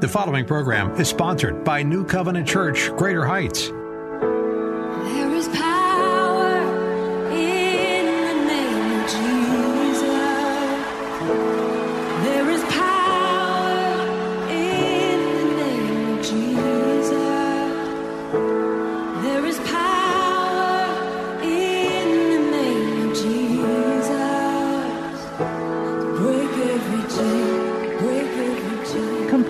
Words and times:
The 0.00 0.08
following 0.08 0.46
program 0.46 0.98
is 0.98 1.08
sponsored 1.08 1.62
by 1.62 1.82
New 1.82 2.06
Covenant 2.06 2.48
Church, 2.48 2.88
Greater 2.96 3.26
Heights. 3.26 3.70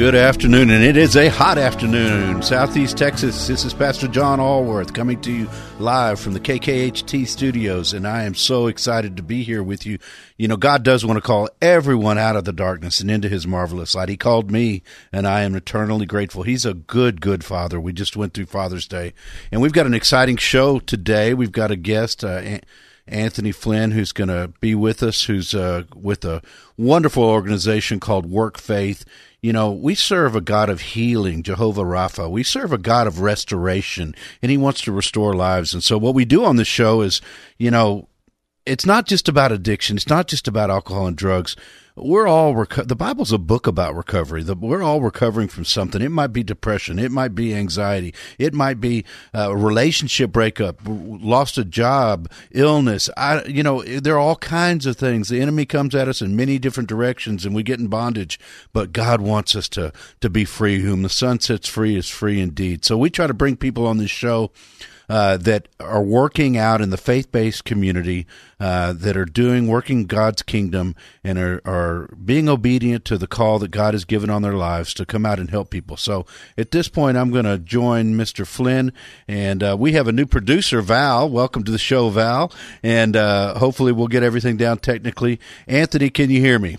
Good 0.00 0.14
afternoon, 0.14 0.70
and 0.70 0.82
it 0.82 0.96
is 0.96 1.14
a 1.14 1.28
hot 1.28 1.58
afternoon. 1.58 2.40
Southeast 2.40 2.96
Texas, 2.96 3.46
this 3.46 3.66
is 3.66 3.74
Pastor 3.74 4.08
John 4.08 4.40
Allworth 4.40 4.94
coming 4.94 5.20
to 5.20 5.30
you 5.30 5.50
live 5.78 6.18
from 6.18 6.32
the 6.32 6.40
KKHT 6.40 7.28
studios, 7.28 7.92
and 7.92 8.08
I 8.08 8.22
am 8.22 8.34
so 8.34 8.68
excited 8.68 9.18
to 9.18 9.22
be 9.22 9.42
here 9.42 9.62
with 9.62 9.84
you. 9.84 9.98
You 10.38 10.48
know, 10.48 10.56
God 10.56 10.84
does 10.84 11.04
want 11.04 11.18
to 11.18 11.20
call 11.20 11.50
everyone 11.60 12.16
out 12.16 12.34
of 12.34 12.46
the 12.46 12.52
darkness 12.54 13.00
and 13.00 13.10
into 13.10 13.28
his 13.28 13.46
marvelous 13.46 13.94
light. 13.94 14.08
He 14.08 14.16
called 14.16 14.50
me, 14.50 14.82
and 15.12 15.26
I 15.28 15.42
am 15.42 15.54
eternally 15.54 16.06
grateful. 16.06 16.44
He's 16.44 16.64
a 16.64 16.72
good, 16.72 17.20
good 17.20 17.44
father. 17.44 17.78
We 17.78 17.92
just 17.92 18.16
went 18.16 18.32
through 18.32 18.46
Father's 18.46 18.88
Day, 18.88 19.12
and 19.52 19.60
we've 19.60 19.74
got 19.74 19.84
an 19.84 19.92
exciting 19.92 20.38
show 20.38 20.78
today. 20.78 21.34
We've 21.34 21.52
got 21.52 21.70
a 21.70 21.76
guest, 21.76 22.24
uh, 22.24 22.60
Anthony 23.06 23.52
Flynn, 23.52 23.90
who's 23.90 24.12
going 24.12 24.28
to 24.28 24.50
be 24.60 24.74
with 24.74 25.02
us, 25.02 25.24
who's 25.24 25.54
uh, 25.54 25.82
with 25.94 26.24
a 26.24 26.40
wonderful 26.78 27.24
organization 27.24 28.00
called 28.00 28.24
Work 28.24 28.56
Faith. 28.56 29.04
You 29.42 29.54
know, 29.54 29.70
we 29.70 29.94
serve 29.94 30.36
a 30.36 30.42
God 30.42 30.68
of 30.68 30.80
healing, 30.80 31.42
Jehovah 31.42 31.82
Rapha. 31.82 32.30
We 32.30 32.42
serve 32.42 32.72
a 32.72 32.78
God 32.78 33.06
of 33.06 33.20
restoration, 33.20 34.14
and 34.42 34.50
He 34.50 34.58
wants 34.58 34.82
to 34.82 34.92
restore 34.92 35.34
lives. 35.34 35.72
And 35.72 35.82
so, 35.82 35.96
what 35.96 36.14
we 36.14 36.26
do 36.26 36.44
on 36.44 36.56
this 36.56 36.68
show 36.68 37.00
is, 37.00 37.22
you 37.56 37.70
know, 37.70 38.08
it's 38.66 38.84
not 38.84 39.06
just 39.06 39.28
about 39.28 39.52
addiction. 39.52 39.96
It's 39.96 40.08
not 40.08 40.28
just 40.28 40.46
about 40.46 40.70
alcohol 40.70 41.06
and 41.06 41.16
drugs. 41.16 41.56
We're 42.02 42.26
all 42.26 42.54
reco- 42.54 42.88
the 42.88 42.96
Bible's 42.96 43.32
a 43.32 43.38
book 43.38 43.66
about 43.66 43.94
recovery. 43.94 44.42
The, 44.42 44.54
we're 44.54 44.82
all 44.82 45.00
recovering 45.00 45.48
from 45.48 45.64
something. 45.64 46.00
It 46.00 46.10
might 46.10 46.28
be 46.32 46.42
depression. 46.42 46.98
It 46.98 47.12
might 47.12 47.34
be 47.34 47.54
anxiety. 47.54 48.14
It 48.38 48.54
might 48.54 48.80
be 48.80 49.04
uh, 49.34 49.50
a 49.50 49.56
relationship 49.56 50.32
breakup, 50.32 50.80
lost 50.86 51.58
a 51.58 51.64
job, 51.64 52.30
illness. 52.52 53.10
I, 53.16 53.44
you 53.44 53.62
know, 53.62 53.82
there 53.82 54.14
are 54.14 54.18
all 54.18 54.36
kinds 54.36 54.86
of 54.86 54.96
things. 54.96 55.28
The 55.28 55.40
enemy 55.40 55.66
comes 55.66 55.94
at 55.94 56.08
us 56.08 56.22
in 56.22 56.34
many 56.36 56.58
different 56.58 56.88
directions, 56.88 57.44
and 57.44 57.54
we 57.54 57.62
get 57.62 57.80
in 57.80 57.88
bondage. 57.88 58.40
But 58.72 58.92
God 58.92 59.20
wants 59.20 59.54
us 59.54 59.68
to 59.70 59.92
to 60.20 60.30
be 60.30 60.44
free. 60.44 60.80
Whom 60.80 61.02
the 61.02 61.08
Son 61.08 61.38
sets 61.40 61.68
free 61.68 61.96
is 61.96 62.08
free 62.08 62.40
indeed. 62.40 62.84
So 62.84 62.96
we 62.96 63.10
try 63.10 63.26
to 63.26 63.34
bring 63.34 63.56
people 63.56 63.86
on 63.86 63.98
this 63.98 64.10
show 64.10 64.50
uh, 65.10 65.36
that 65.36 65.66
are 65.80 66.04
working 66.04 66.56
out 66.56 66.80
in 66.80 66.90
the 66.90 66.96
faith 66.96 67.32
based 67.32 67.64
community, 67.64 68.28
uh, 68.60 68.92
that 68.92 69.16
are 69.16 69.24
doing, 69.24 69.66
working 69.66 70.06
God's 70.06 70.40
kingdom, 70.42 70.94
and 71.24 71.36
are, 71.36 71.60
are 71.64 72.08
being 72.24 72.48
obedient 72.48 73.04
to 73.06 73.18
the 73.18 73.26
call 73.26 73.58
that 73.58 73.72
God 73.72 73.92
has 73.92 74.04
given 74.04 74.30
on 74.30 74.42
their 74.42 74.52
lives 74.52 74.94
to 74.94 75.04
come 75.04 75.26
out 75.26 75.40
and 75.40 75.50
help 75.50 75.68
people. 75.68 75.96
So 75.96 76.26
at 76.56 76.70
this 76.70 76.88
point, 76.88 77.16
I'm 77.16 77.32
going 77.32 77.44
to 77.44 77.58
join 77.58 78.14
Mr. 78.14 78.46
Flynn, 78.46 78.92
and 79.26 79.64
uh, 79.64 79.76
we 79.76 79.92
have 79.92 80.06
a 80.06 80.12
new 80.12 80.26
producer, 80.26 80.80
Val. 80.80 81.28
Welcome 81.28 81.64
to 81.64 81.72
the 81.72 81.78
show, 81.78 82.08
Val. 82.10 82.52
And 82.84 83.16
uh, 83.16 83.58
hopefully, 83.58 83.90
we'll 83.90 84.06
get 84.06 84.22
everything 84.22 84.56
down 84.56 84.78
technically. 84.78 85.40
Anthony, 85.66 86.10
can 86.10 86.30
you 86.30 86.40
hear 86.40 86.60
me? 86.60 86.76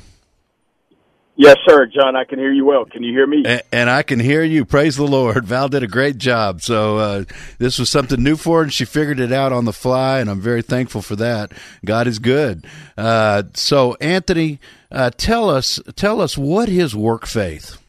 Yes, 1.41 1.57
sir, 1.67 1.87
John. 1.87 2.15
I 2.15 2.23
can 2.23 2.37
hear 2.37 2.51
you 2.51 2.65
well. 2.65 2.85
Can 2.85 3.01
you 3.01 3.11
hear 3.13 3.25
me? 3.25 3.41
And, 3.43 3.63
and 3.71 3.89
I 3.89 4.03
can 4.03 4.19
hear 4.19 4.43
you. 4.43 4.63
Praise 4.63 4.95
the 4.95 5.07
Lord. 5.07 5.43
Val 5.47 5.69
did 5.69 5.81
a 5.81 5.87
great 5.87 6.19
job. 6.19 6.61
So 6.61 6.99
uh, 6.99 7.23
this 7.57 7.79
was 7.79 7.89
something 7.89 8.21
new 8.21 8.35
for 8.35 8.57
her, 8.57 8.63
and 8.65 8.71
she 8.71 8.85
figured 8.85 9.19
it 9.19 9.31
out 9.31 9.51
on 9.51 9.65
the 9.65 9.73
fly, 9.73 10.19
and 10.19 10.29
I'm 10.29 10.39
very 10.39 10.61
thankful 10.61 11.01
for 11.01 11.15
that. 11.15 11.51
God 11.83 12.05
is 12.05 12.19
good. 12.19 12.67
Uh, 12.95 13.41
so, 13.55 13.95
Anthony, 13.99 14.59
uh, 14.91 15.09
tell 15.17 15.49
us 15.49 15.79
tell 15.95 16.21
us 16.21 16.37
what 16.37 16.69
is 16.69 16.95
Work 16.95 17.25
Faith. 17.25 17.79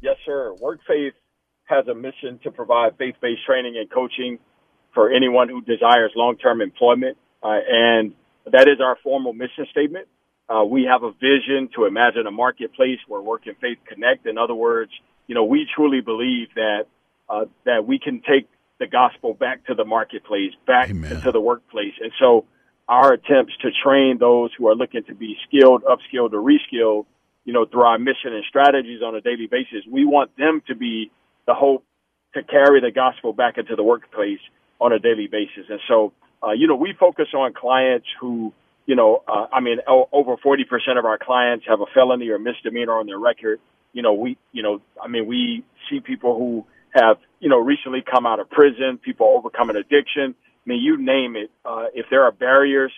Yes, 0.00 0.14
sir. 0.24 0.54
Work 0.60 0.78
Faith 0.86 1.14
has 1.64 1.88
a 1.88 1.94
mission 1.94 2.38
to 2.44 2.52
provide 2.52 2.98
faith-based 2.98 3.44
training 3.44 3.76
and 3.76 3.90
coaching 3.90 4.38
for 4.94 5.10
anyone 5.10 5.48
who 5.48 5.60
desires 5.60 6.12
long-term 6.14 6.60
employment, 6.60 7.18
uh, 7.42 7.58
and 7.68 8.12
that 8.46 8.68
is 8.68 8.80
our 8.80 8.96
formal 9.02 9.32
mission 9.32 9.66
statement. 9.72 10.06
Uh, 10.50 10.64
we 10.64 10.84
have 10.84 11.04
a 11.04 11.12
vision 11.12 11.68
to 11.76 11.84
imagine 11.84 12.26
a 12.26 12.30
marketplace 12.30 12.98
where 13.06 13.20
work 13.20 13.46
and 13.46 13.56
faith 13.58 13.78
connect. 13.86 14.26
In 14.26 14.36
other 14.36 14.54
words, 14.54 14.90
you 15.28 15.34
know, 15.34 15.44
we 15.44 15.66
truly 15.76 16.00
believe 16.00 16.48
that 16.56 16.86
uh, 17.28 17.44
that 17.64 17.86
we 17.86 18.00
can 18.00 18.20
take 18.28 18.48
the 18.80 18.88
gospel 18.88 19.32
back 19.32 19.64
to 19.66 19.74
the 19.74 19.84
marketplace, 19.84 20.52
back 20.66 20.90
Amen. 20.90 21.12
into 21.12 21.30
the 21.30 21.40
workplace. 21.40 21.94
And 22.00 22.10
so, 22.18 22.46
our 22.88 23.12
attempts 23.12 23.52
to 23.62 23.70
train 23.84 24.18
those 24.18 24.50
who 24.58 24.66
are 24.66 24.74
looking 24.74 25.04
to 25.04 25.14
be 25.14 25.36
skilled, 25.46 25.84
upskilled, 25.84 26.32
or 26.32 26.42
reskilled, 26.42 27.06
you 27.44 27.52
know, 27.52 27.64
through 27.64 27.82
our 27.82 27.98
mission 28.00 28.34
and 28.34 28.44
strategies 28.48 29.02
on 29.02 29.14
a 29.14 29.20
daily 29.20 29.46
basis, 29.46 29.84
we 29.88 30.04
want 30.04 30.36
them 30.36 30.60
to 30.66 30.74
be 30.74 31.12
the 31.46 31.54
hope 31.54 31.84
to 32.34 32.42
carry 32.42 32.80
the 32.80 32.90
gospel 32.90 33.32
back 33.32 33.58
into 33.58 33.76
the 33.76 33.84
workplace 33.84 34.40
on 34.80 34.92
a 34.92 34.98
daily 34.98 35.28
basis. 35.28 35.66
And 35.68 35.78
so, 35.86 36.12
uh, 36.42 36.50
you 36.50 36.66
know, 36.66 36.74
we 36.74 36.92
focus 36.98 37.28
on 37.34 37.52
clients 37.52 38.06
who 38.20 38.52
you 38.90 38.96
know, 38.96 39.22
uh, 39.28 39.46
I 39.52 39.60
mean, 39.60 39.78
o- 39.86 40.08
over 40.10 40.36
40% 40.36 40.98
of 40.98 41.04
our 41.04 41.16
clients 41.16 41.64
have 41.68 41.80
a 41.80 41.86
felony 41.94 42.28
or 42.30 42.40
misdemeanor 42.40 42.98
on 42.98 43.06
their 43.06 43.20
record. 43.20 43.60
You 43.92 44.02
know, 44.02 44.14
we, 44.14 44.36
you 44.50 44.64
know, 44.64 44.82
I 45.00 45.06
mean, 45.06 45.26
we 45.28 45.64
see 45.88 46.00
people 46.00 46.36
who 46.36 46.66
have, 46.92 47.18
you 47.38 47.48
know, 47.48 47.58
recently 47.58 48.02
come 48.02 48.26
out 48.26 48.40
of 48.40 48.50
prison, 48.50 48.98
people 48.98 49.28
overcoming 49.28 49.76
addiction. 49.76 50.34
I 50.34 50.64
mean, 50.68 50.82
you 50.82 50.96
name 50.96 51.36
it. 51.36 51.52
Uh, 51.64 51.84
if 51.94 52.06
there 52.10 52.24
are 52.24 52.32
barriers 52.32 52.90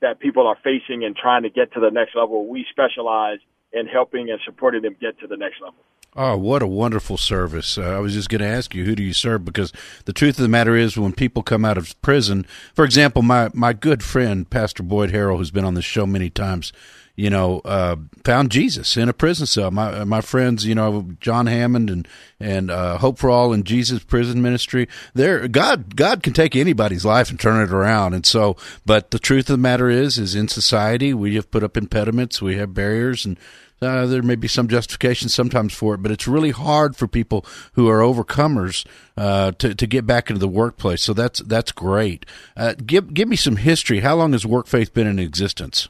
that 0.00 0.18
people 0.18 0.46
are 0.46 0.56
facing 0.64 1.04
and 1.04 1.14
trying 1.14 1.42
to 1.42 1.50
get 1.50 1.74
to 1.74 1.80
the 1.80 1.90
next 1.90 2.16
level, 2.16 2.46
we 2.48 2.64
specialize 2.70 3.40
in 3.70 3.86
helping 3.86 4.30
and 4.30 4.40
supporting 4.46 4.80
them 4.80 4.96
get 4.98 5.20
to 5.20 5.26
the 5.26 5.36
next 5.36 5.60
level. 5.60 5.76
Oh, 6.20 6.36
what 6.36 6.62
a 6.62 6.66
wonderful 6.66 7.16
service. 7.16 7.78
Uh, 7.78 7.82
I 7.82 8.00
was 8.00 8.12
just 8.12 8.28
going 8.28 8.40
to 8.40 8.46
ask 8.48 8.74
you, 8.74 8.84
who 8.84 8.96
do 8.96 9.04
you 9.04 9.12
serve? 9.12 9.44
Because 9.44 9.72
the 10.04 10.12
truth 10.12 10.36
of 10.36 10.42
the 10.42 10.48
matter 10.48 10.74
is, 10.74 10.98
when 10.98 11.12
people 11.12 11.44
come 11.44 11.64
out 11.64 11.78
of 11.78 12.00
prison, 12.02 12.44
for 12.74 12.84
example, 12.84 13.22
my, 13.22 13.50
my 13.54 13.72
good 13.72 14.02
friend, 14.02 14.50
Pastor 14.50 14.82
Boyd 14.82 15.12
Harrell, 15.12 15.36
who's 15.36 15.52
been 15.52 15.64
on 15.64 15.74
this 15.74 15.84
show 15.84 16.06
many 16.06 16.28
times, 16.28 16.72
you 17.14 17.30
know, 17.30 17.60
uh, 17.64 17.94
found 18.24 18.50
Jesus 18.50 18.96
in 18.96 19.08
a 19.08 19.12
prison 19.12 19.46
cell. 19.46 19.70
My 19.70 20.04
my 20.04 20.20
friends, 20.20 20.64
you 20.64 20.74
know, 20.74 21.08
John 21.20 21.46
Hammond 21.46 21.90
and 21.90 22.08
and 22.38 22.70
uh, 22.70 22.98
Hope 22.98 23.18
for 23.18 23.28
All 23.28 23.52
in 23.52 23.64
Jesus 23.64 24.04
Prison 24.04 24.40
Ministry. 24.40 24.88
There, 25.14 25.48
God 25.48 25.96
God 25.96 26.22
can 26.22 26.32
take 26.32 26.54
anybody's 26.54 27.04
life 27.04 27.28
and 27.28 27.38
turn 27.38 27.60
it 27.60 27.72
around. 27.72 28.14
And 28.14 28.24
so, 28.24 28.56
but 28.86 29.10
the 29.10 29.18
truth 29.18 29.50
of 29.50 29.54
the 29.54 29.58
matter 29.58 29.88
is, 29.88 30.16
is 30.16 30.36
in 30.36 30.46
society 30.46 31.12
we 31.12 31.34
have 31.34 31.50
put 31.50 31.64
up 31.64 31.76
impediments, 31.76 32.40
we 32.40 32.56
have 32.56 32.72
barriers, 32.72 33.24
and 33.24 33.36
uh, 33.80 34.06
there 34.06 34.22
may 34.22 34.36
be 34.36 34.48
some 34.48 34.68
justification 34.68 35.28
sometimes 35.28 35.72
for 35.72 35.94
it, 35.94 36.02
but 36.02 36.10
it's 36.10 36.28
really 36.28 36.50
hard 36.50 36.96
for 36.96 37.06
people 37.06 37.44
who 37.74 37.88
are 37.88 38.00
overcomers 38.00 38.86
uh, 39.16 39.52
to 39.52 39.74
to 39.74 39.86
get 39.86 40.06
back 40.06 40.30
into 40.30 40.40
the 40.40 40.48
workplace. 40.48 41.02
So 41.02 41.12
that's 41.12 41.40
that's 41.40 41.72
great. 41.72 42.26
Uh, 42.56 42.74
give 42.84 43.14
give 43.14 43.28
me 43.28 43.36
some 43.36 43.56
history. 43.56 44.00
How 44.00 44.16
long 44.16 44.32
has 44.32 44.44
Work 44.44 44.66
Faith 44.66 44.92
been 44.94 45.06
in 45.06 45.18
existence? 45.18 45.88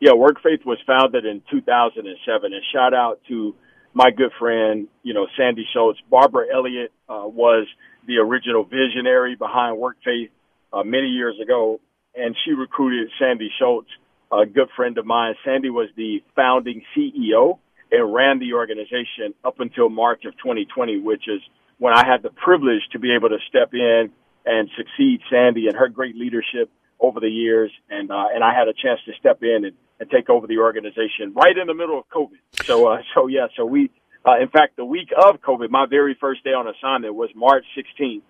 yeah, 0.00 0.12
Work 0.12 0.42
Faith 0.42 0.60
was 0.64 0.78
founded 0.86 1.24
in 1.24 1.42
2007. 1.50 2.52
And 2.52 2.62
shout 2.74 2.94
out 2.94 3.20
to 3.28 3.54
my 3.94 4.10
good 4.10 4.30
friend, 4.38 4.88
you 5.02 5.14
know, 5.14 5.26
Sandy 5.36 5.66
Schultz. 5.72 5.98
Barbara 6.10 6.46
Elliott 6.52 6.92
uh, 7.08 7.24
was 7.24 7.66
the 8.06 8.18
original 8.18 8.64
visionary 8.64 9.36
behind 9.36 9.78
Work 9.78 9.96
Faith 10.04 10.30
uh, 10.72 10.82
many 10.82 11.08
years 11.08 11.36
ago, 11.42 11.80
and 12.14 12.36
she 12.44 12.52
recruited 12.52 13.10
Sandy 13.18 13.50
Schultz, 13.58 13.88
a 14.32 14.46
good 14.46 14.68
friend 14.76 14.98
of 14.98 15.06
mine. 15.06 15.34
Sandy 15.44 15.70
was 15.70 15.88
the 15.96 16.22
founding 16.34 16.82
CEO 16.96 17.58
and 17.90 18.12
ran 18.12 18.38
the 18.38 18.54
organization 18.54 19.34
up 19.44 19.60
until 19.60 19.88
March 19.88 20.24
of 20.24 20.32
2020, 20.38 20.98
which 21.00 21.28
is 21.28 21.40
when 21.78 21.94
I 21.94 22.04
had 22.06 22.22
the 22.22 22.30
privilege 22.30 22.82
to 22.92 22.98
be 22.98 23.14
able 23.14 23.28
to 23.28 23.38
step 23.48 23.74
in 23.74 24.10
and 24.44 24.70
succeed 24.76 25.20
Sandy 25.30 25.66
and 25.68 25.76
her 25.76 25.88
great 25.88 26.16
leadership 26.16 26.70
over 26.98 27.20
the 27.20 27.28
years, 27.28 27.70
and 27.90 28.10
uh, 28.10 28.26
and 28.34 28.42
I 28.42 28.54
had 28.54 28.68
a 28.68 28.72
chance 28.72 29.00
to 29.06 29.12
step 29.18 29.42
in 29.42 29.66
and, 29.66 29.76
and 30.00 30.10
take 30.10 30.30
over 30.30 30.46
the 30.46 30.58
organization 30.58 31.34
right 31.34 31.56
in 31.56 31.66
the 31.66 31.74
middle 31.74 31.98
of 31.98 32.08
COVID. 32.08 32.64
So 32.64 32.88
uh, 32.88 33.02
so 33.14 33.26
yeah, 33.26 33.48
so 33.56 33.66
we 33.66 33.90
uh, 34.26 34.38
in 34.40 34.48
fact 34.48 34.76
the 34.76 34.84
week 34.84 35.10
of 35.16 35.40
COVID, 35.40 35.70
my 35.70 35.86
very 35.86 36.16
first 36.18 36.42
day 36.44 36.54
on 36.54 36.66
assignment 36.66 37.14
was 37.14 37.30
March 37.34 37.64
16th, 37.76 38.22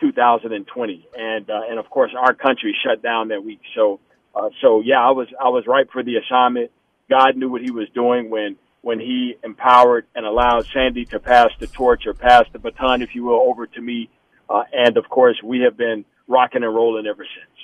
2020, 0.00 1.08
and 1.18 1.50
uh, 1.50 1.60
and 1.68 1.78
of 1.78 1.90
course 1.90 2.12
our 2.18 2.34
country 2.34 2.74
shut 2.84 3.02
down 3.02 3.28
that 3.28 3.44
week. 3.44 3.60
So 3.74 4.00
uh, 4.34 4.50
so 4.60 4.80
yeah, 4.80 5.00
I 5.00 5.10
was 5.10 5.28
I 5.40 5.48
was 5.48 5.66
right 5.66 5.90
for 5.90 6.02
the 6.02 6.16
assignment. 6.16 6.70
God 7.08 7.36
knew 7.36 7.48
what 7.48 7.62
He 7.62 7.70
was 7.70 7.88
doing 7.94 8.30
when 8.30 8.56
when 8.82 9.00
He 9.00 9.36
empowered 9.42 10.06
and 10.14 10.26
allowed 10.26 10.66
Sandy 10.72 11.04
to 11.06 11.20
pass 11.20 11.50
the 11.60 11.66
torch 11.66 12.06
or 12.06 12.14
pass 12.14 12.44
the 12.52 12.58
baton, 12.58 13.02
if 13.02 13.14
you 13.14 13.24
will, 13.24 13.40
over 13.40 13.66
to 13.66 13.80
me. 13.80 14.08
Uh, 14.48 14.64
and 14.72 14.96
of 14.96 15.08
course, 15.08 15.40
we 15.42 15.60
have 15.60 15.76
been 15.76 16.04
rocking 16.28 16.62
and 16.62 16.74
rolling 16.74 17.06
ever 17.06 17.24
since. 17.24 17.54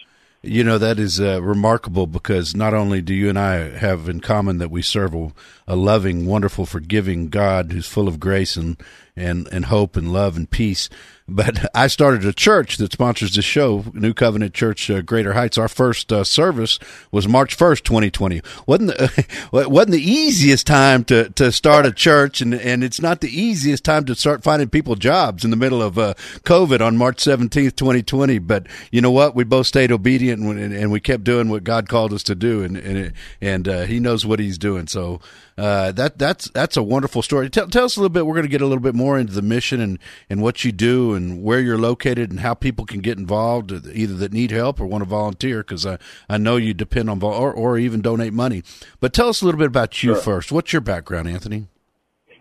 You 0.42 0.64
know, 0.64 0.78
that 0.78 0.98
is 0.98 1.20
uh, 1.20 1.42
remarkable 1.42 2.06
because 2.06 2.56
not 2.56 2.72
only 2.72 3.02
do 3.02 3.12
you 3.12 3.28
and 3.28 3.38
I 3.38 3.76
have 3.76 4.08
in 4.08 4.20
common 4.20 4.56
that 4.56 4.70
we 4.70 4.80
serve 4.80 5.14
a, 5.14 5.32
a, 5.68 5.76
loving, 5.76 6.24
wonderful, 6.24 6.64
forgiving 6.64 7.28
God 7.28 7.72
who's 7.72 7.86
full 7.86 8.08
of 8.08 8.18
grace 8.18 8.56
and, 8.56 8.82
and, 9.20 9.48
and 9.52 9.66
hope 9.66 9.96
and 9.96 10.12
love 10.12 10.36
and 10.36 10.50
peace, 10.50 10.88
but 11.30 11.64
I 11.76 11.86
started 11.86 12.24
a 12.24 12.32
church 12.32 12.76
that 12.78 12.92
sponsors 12.92 13.36
this 13.36 13.44
show, 13.44 13.84
New 13.94 14.12
Covenant 14.12 14.52
Church, 14.52 14.90
uh, 14.90 15.00
Greater 15.00 15.34
Heights. 15.34 15.56
Our 15.56 15.68
first 15.68 16.12
uh, 16.12 16.24
service 16.24 16.80
was 17.12 17.28
March 17.28 17.54
first, 17.54 17.84
twenty 17.84 18.10
twenty. 18.10 18.42
wasn't 18.66 18.88
the, 18.88 19.26
wasn't 19.52 19.92
the 19.92 20.02
easiest 20.02 20.66
time 20.66 21.04
to, 21.04 21.30
to 21.30 21.52
start 21.52 21.86
a 21.86 21.92
church, 21.92 22.40
and 22.40 22.52
and 22.52 22.82
it's 22.82 23.00
not 23.00 23.20
the 23.20 23.28
easiest 23.28 23.84
time 23.84 24.04
to 24.06 24.16
start 24.16 24.42
finding 24.42 24.68
people 24.68 24.96
jobs 24.96 25.44
in 25.44 25.50
the 25.50 25.56
middle 25.56 25.80
of 25.80 25.98
uh, 25.98 26.14
COVID 26.42 26.80
on 26.84 26.96
March 26.96 27.20
seventeenth, 27.20 27.76
twenty 27.76 28.02
twenty. 28.02 28.40
But 28.40 28.66
you 28.90 29.00
know 29.00 29.12
what? 29.12 29.36
We 29.36 29.44
both 29.44 29.68
stayed 29.68 29.92
obedient, 29.92 30.42
and, 30.42 30.74
and 30.74 30.90
we 30.90 30.98
kept 30.98 31.22
doing 31.22 31.48
what 31.48 31.62
God 31.62 31.88
called 31.88 32.12
us 32.12 32.24
to 32.24 32.34
do, 32.34 32.64
and 32.64 32.76
and 32.76 33.12
and 33.40 33.68
uh, 33.68 33.82
He 33.82 34.00
knows 34.00 34.26
what 34.26 34.40
He's 34.40 34.58
doing. 34.58 34.88
So 34.88 35.20
uh, 35.60 35.92
that 35.92 36.18
that's 36.18 36.48
that's 36.50 36.76
a 36.76 36.82
wonderful 36.82 37.22
story. 37.22 37.50
Tell, 37.50 37.68
tell 37.68 37.84
us 37.84 37.96
a 37.96 38.00
little 38.00 38.12
bit. 38.12 38.26
We're 38.26 38.34
going 38.34 38.46
to 38.46 38.50
get 38.50 38.62
a 38.62 38.66
little 38.66 38.82
bit 38.82 38.94
more 38.94 39.18
into 39.18 39.32
the 39.32 39.42
mission 39.42 39.80
and 39.80 39.98
and 40.28 40.42
what 40.42 40.64
you 40.64 40.72
do 40.72 41.14
and 41.14 41.42
where 41.42 41.60
you're 41.60 41.78
located 41.78 42.30
and 42.30 42.40
how 42.40 42.54
people 42.54 42.86
can 42.86 43.00
get 43.00 43.18
involved, 43.18 43.70
either 43.72 44.14
that 44.14 44.32
need 44.32 44.50
help 44.50 44.80
or 44.80 44.86
want 44.86 45.02
to 45.02 45.08
volunteer. 45.08 45.58
Because 45.58 45.84
I 45.86 45.98
I 46.28 46.38
know 46.38 46.56
you 46.56 46.72
depend 46.74 47.10
on 47.10 47.18
vol- 47.20 47.34
or 47.34 47.52
or 47.52 47.78
even 47.78 48.00
donate 48.00 48.32
money. 48.32 48.62
But 49.00 49.12
tell 49.12 49.28
us 49.28 49.42
a 49.42 49.44
little 49.44 49.58
bit 49.58 49.68
about 49.68 50.02
you 50.02 50.14
Sure. 50.14 50.22
first. 50.22 50.50
What's 50.50 50.72
your 50.72 50.80
background, 50.80 51.28
Anthony? 51.28 51.66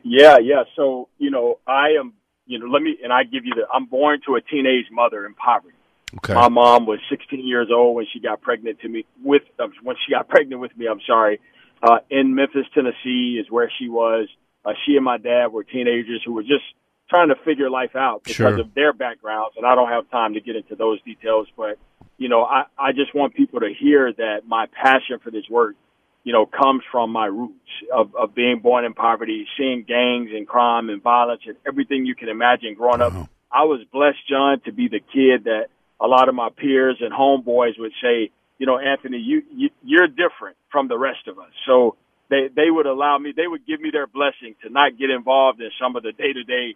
Yeah, 0.03 0.37
yeah. 0.41 0.63
So, 0.75 1.09
you 1.17 1.29
know, 1.29 1.59
I 1.67 1.89
am, 1.99 2.13
you 2.45 2.57
know, 2.59 2.67
let 2.67 2.81
me, 2.81 2.97
and 3.03 3.11
I 3.11 3.23
give 3.23 3.45
you 3.45 3.53
the, 3.55 3.63
I'm 3.73 3.85
born 3.85 4.21
to 4.27 4.35
a 4.35 4.41
teenage 4.41 4.85
mother 4.91 5.25
in 5.25 5.33
poverty. 5.33 5.75
Okay. 6.17 6.33
My 6.33 6.49
mom 6.49 6.85
was 6.85 6.99
16 7.09 7.45
years 7.45 7.67
old 7.71 7.95
when 7.95 8.05
she 8.11 8.19
got 8.19 8.41
pregnant 8.41 8.79
to 8.79 8.87
me 8.89 9.05
with, 9.23 9.43
uh, 9.59 9.67
when 9.83 9.95
she 10.05 10.13
got 10.13 10.27
pregnant 10.27 10.61
with 10.61 10.75
me, 10.75 10.87
I'm 10.87 11.01
sorry, 11.05 11.39
uh, 11.81 11.99
in 12.09 12.35
Memphis, 12.35 12.65
Tennessee 12.73 13.39
is 13.39 13.49
where 13.49 13.71
she 13.79 13.89
was. 13.89 14.27
Uh, 14.65 14.73
she 14.85 14.95
and 14.95 15.05
my 15.05 15.17
dad 15.17 15.47
were 15.47 15.63
teenagers 15.63 16.21
who 16.25 16.33
were 16.33 16.43
just 16.43 16.63
trying 17.09 17.29
to 17.29 17.35
figure 17.45 17.69
life 17.69 17.95
out 17.95 18.23
because 18.23 18.35
Sure. 18.35 18.59
of 18.59 18.73
their 18.73 18.93
backgrounds. 18.93 19.55
And 19.57 19.65
I 19.65 19.75
don't 19.75 19.89
have 19.89 20.09
time 20.11 20.33
to 20.33 20.41
get 20.41 20.55
into 20.55 20.75
those 20.75 21.01
details, 21.03 21.47
but, 21.57 21.77
you 22.17 22.29
know, 22.29 22.43
I, 22.43 22.65
I 22.77 22.91
just 22.91 23.15
want 23.15 23.33
people 23.33 23.61
to 23.61 23.73
hear 23.73 24.13
that 24.13 24.41
my 24.45 24.67
passion 24.67 25.19
for 25.23 25.31
this 25.31 25.49
work 25.49 25.75
you 26.23 26.33
know, 26.33 26.45
comes 26.45 26.83
from 26.91 27.11
my 27.11 27.25
roots 27.25 27.55
of, 27.93 28.15
of 28.15 28.35
being 28.35 28.59
born 28.59 28.85
in 28.85 28.93
poverty, 28.93 29.47
seeing 29.57 29.83
gangs 29.87 30.29
and 30.31 30.47
crime 30.47 30.89
and 30.89 31.01
violence 31.01 31.41
and 31.47 31.55
everything 31.65 32.05
you 32.05 32.13
can 32.13 32.29
imagine 32.29 32.75
growing 32.75 33.01
up. 33.01 33.13
I 33.51 33.63
was 33.63 33.81
blessed, 33.91 34.27
John, 34.29 34.59
to 34.65 34.71
be 34.71 34.89
the 34.89 34.99
kid 34.99 35.45
that 35.45 35.67
a 35.99 36.07
lot 36.07 36.29
of 36.29 36.35
my 36.35 36.49
peers 36.55 36.97
and 37.01 37.11
homeboys 37.11 37.79
would 37.79 37.93
say, 38.01 38.31
you 38.57 38.65
know, 38.65 38.77
Anthony, 38.77 39.17
you, 39.17 39.41
you 39.51 39.69
you're 39.83 40.07
different 40.07 40.57
from 40.71 40.87
the 40.87 40.97
rest 40.97 41.27
of 41.27 41.39
us. 41.39 41.51
So 41.65 41.95
they 42.29 42.49
they 42.53 42.69
would 42.69 42.85
allow 42.85 43.17
me, 43.17 43.33
they 43.35 43.47
would 43.47 43.65
give 43.65 43.81
me 43.81 43.89
their 43.91 44.07
blessing 44.07 44.55
to 44.63 44.69
not 44.69 44.97
get 44.97 45.09
involved 45.09 45.61
in 45.61 45.69
some 45.81 45.95
of 45.95 46.03
the 46.03 46.11
day 46.11 46.33
to 46.33 46.43
day 46.43 46.75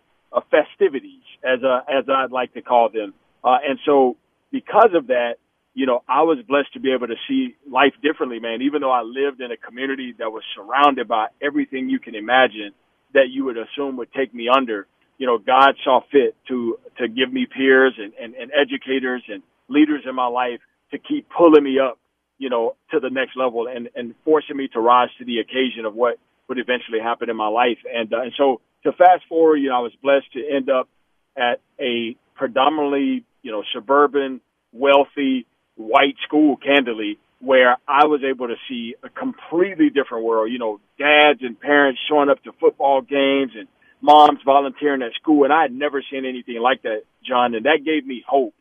festivities, 0.50 1.24
as 1.44 1.64
uh, 1.64 1.82
as 1.88 2.06
I'd 2.10 2.32
like 2.32 2.54
to 2.54 2.62
call 2.62 2.90
them. 2.90 3.14
Uh, 3.44 3.58
and 3.68 3.80
so 3.86 4.18
because 4.52 4.90
of 4.96 5.08
that, 5.08 5.36
you 5.74 5.86
know, 5.86 6.04
I 6.08 6.24
was 6.24 6.38
blessed 6.48 6.74
to 6.74 6.80
be 6.80 6.94
able 6.94 7.08
to 7.08 7.16
see 7.28 7.56
life 7.70 7.94
differently, 8.02 8.40
man. 8.40 8.62
Even 8.62 8.82
though 8.82 8.92
I 8.92 9.02
lived 9.02 9.42
in 9.42 9.52
a 9.52 9.58
community 9.58 10.14
that 10.20 10.32
was 10.32 10.44
surrounded 10.56 11.08
by 11.08 11.28
everything 11.42 11.90
you 11.90 12.00
can 12.00 12.16
imagine 12.16 12.72
that 13.14 13.30
you 13.30 13.46
would 13.46 13.58
assume 13.58 13.98
would 13.98 14.12
take 14.14 14.34
me 14.34 14.50
under, 14.50 14.88
you 15.18 15.28
know, 15.28 15.38
God 15.38 15.76
saw 15.84 16.02
fit 16.12 16.36
to 16.48 16.78
to 16.98 17.08
give 17.08 17.32
me 17.32 17.46
peers 17.46 17.94
and, 17.98 18.14
and, 18.22 18.36
and 18.36 18.52
educators 18.52 19.24
and 19.28 19.44
leaders 19.68 20.04
in 20.08 20.16
my 20.16 20.28
life 20.28 20.60
to 20.92 20.98
keep 21.00 21.28
pulling 21.36 21.64
me 21.64 21.80
up, 21.80 21.98
you 22.38 22.50
know, 22.50 22.76
to 22.92 23.00
the 23.00 23.10
next 23.10 23.36
level 23.36 23.68
and, 23.68 23.90
and 23.96 24.16
forcing 24.26 24.58
me 24.58 24.68
to 24.70 24.80
rise 24.80 25.10
to 25.20 25.26
the 25.26 25.40
occasion 25.40 25.86
of 25.86 25.94
what 25.96 26.18
would 26.48 26.60
eventually 26.60 27.00
happen 27.00 27.30
in 27.30 27.36
my 27.36 27.48
life. 27.48 27.78
And 27.94 28.14
uh, 28.14 28.22
and 28.22 28.34
so 28.38 28.62
to 28.84 28.92
fast 28.92 29.24
forward, 29.30 29.58
you 29.58 29.70
know, 29.70 29.78
I 29.78 29.80
was 29.80 29.94
blessed 30.02 30.32
to 30.34 30.44
end 30.50 30.70
up 30.70 30.90
at 31.38 31.62
a 31.80 32.16
predominantly, 32.36 33.24
you 33.42 33.52
know, 33.52 33.64
suburban, 33.74 34.42
wealthy, 34.72 35.46
white 35.76 36.16
school, 36.24 36.58
candidly, 36.58 37.18
where 37.40 37.78
I 37.88 38.06
was 38.06 38.22
able 38.24 38.48
to 38.48 38.56
see 38.68 38.96
a 39.04 39.10
completely 39.10 39.90
different 39.90 40.26
world. 40.26 40.52
You 40.52 40.60
know, 40.60 40.80
dads 40.98 41.42
and 41.42 41.60
parents 41.60 42.02
showing 42.10 42.30
up 42.30 42.44
to 42.44 42.52
football 42.60 43.02
games 43.02 43.52
and 43.58 43.68
moms 44.02 44.40
volunteering 44.44 45.02
at 45.02 45.14
school. 45.14 45.46
And 45.46 45.54
I 45.54 45.62
had 45.62 45.74
never 45.74 46.04
seen 46.12 46.26
anything 46.26 46.60
like 46.60 46.84
that, 46.84 47.04
John. 47.26 47.56
And 47.56 47.66
that 47.66 47.86
gave 47.86 48.06
me 48.06 48.24
hope 48.28 48.54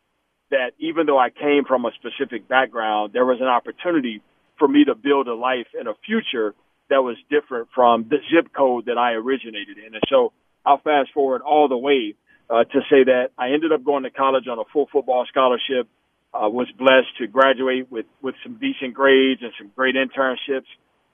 that 0.52 0.72
even 0.78 1.06
though 1.06 1.18
I 1.18 1.30
came 1.30 1.64
from 1.66 1.84
a 1.84 1.90
specific 1.98 2.46
background, 2.46 3.12
there 3.12 3.26
was 3.26 3.40
an 3.40 3.48
opportunity 3.48 4.22
for 4.58 4.68
me 4.68 4.84
to 4.84 4.94
build 4.94 5.26
a 5.26 5.34
life 5.34 5.66
and 5.78 5.88
a 5.88 5.94
future 6.06 6.54
that 6.88 7.02
was 7.02 7.16
different 7.30 7.68
from 7.74 8.06
the 8.08 8.18
zip 8.30 8.52
code 8.52 8.86
that 8.86 8.98
I 8.98 9.12
originated 9.12 9.78
in. 9.78 9.94
And 9.94 10.02
so 10.08 10.32
I'll 10.64 10.78
fast 10.78 11.10
forward 11.12 11.42
all 11.42 11.68
the 11.68 11.76
way 11.76 12.14
uh, 12.48 12.64
to 12.64 12.80
say 12.90 13.04
that 13.04 13.30
I 13.38 13.52
ended 13.52 13.72
up 13.72 13.82
going 13.82 14.04
to 14.04 14.10
college 14.10 14.46
on 14.46 14.58
a 14.58 14.64
full 14.72 14.88
football 14.92 15.26
scholarship. 15.28 15.88
Uh, 16.34 16.48
was 16.48 16.66
blessed 16.78 17.14
to 17.18 17.26
graduate 17.26 17.92
with 17.92 18.06
with 18.22 18.34
some 18.42 18.54
decent 18.54 18.94
grades 18.94 19.42
and 19.42 19.52
some 19.58 19.70
great 19.76 19.96
internships, 19.96 20.64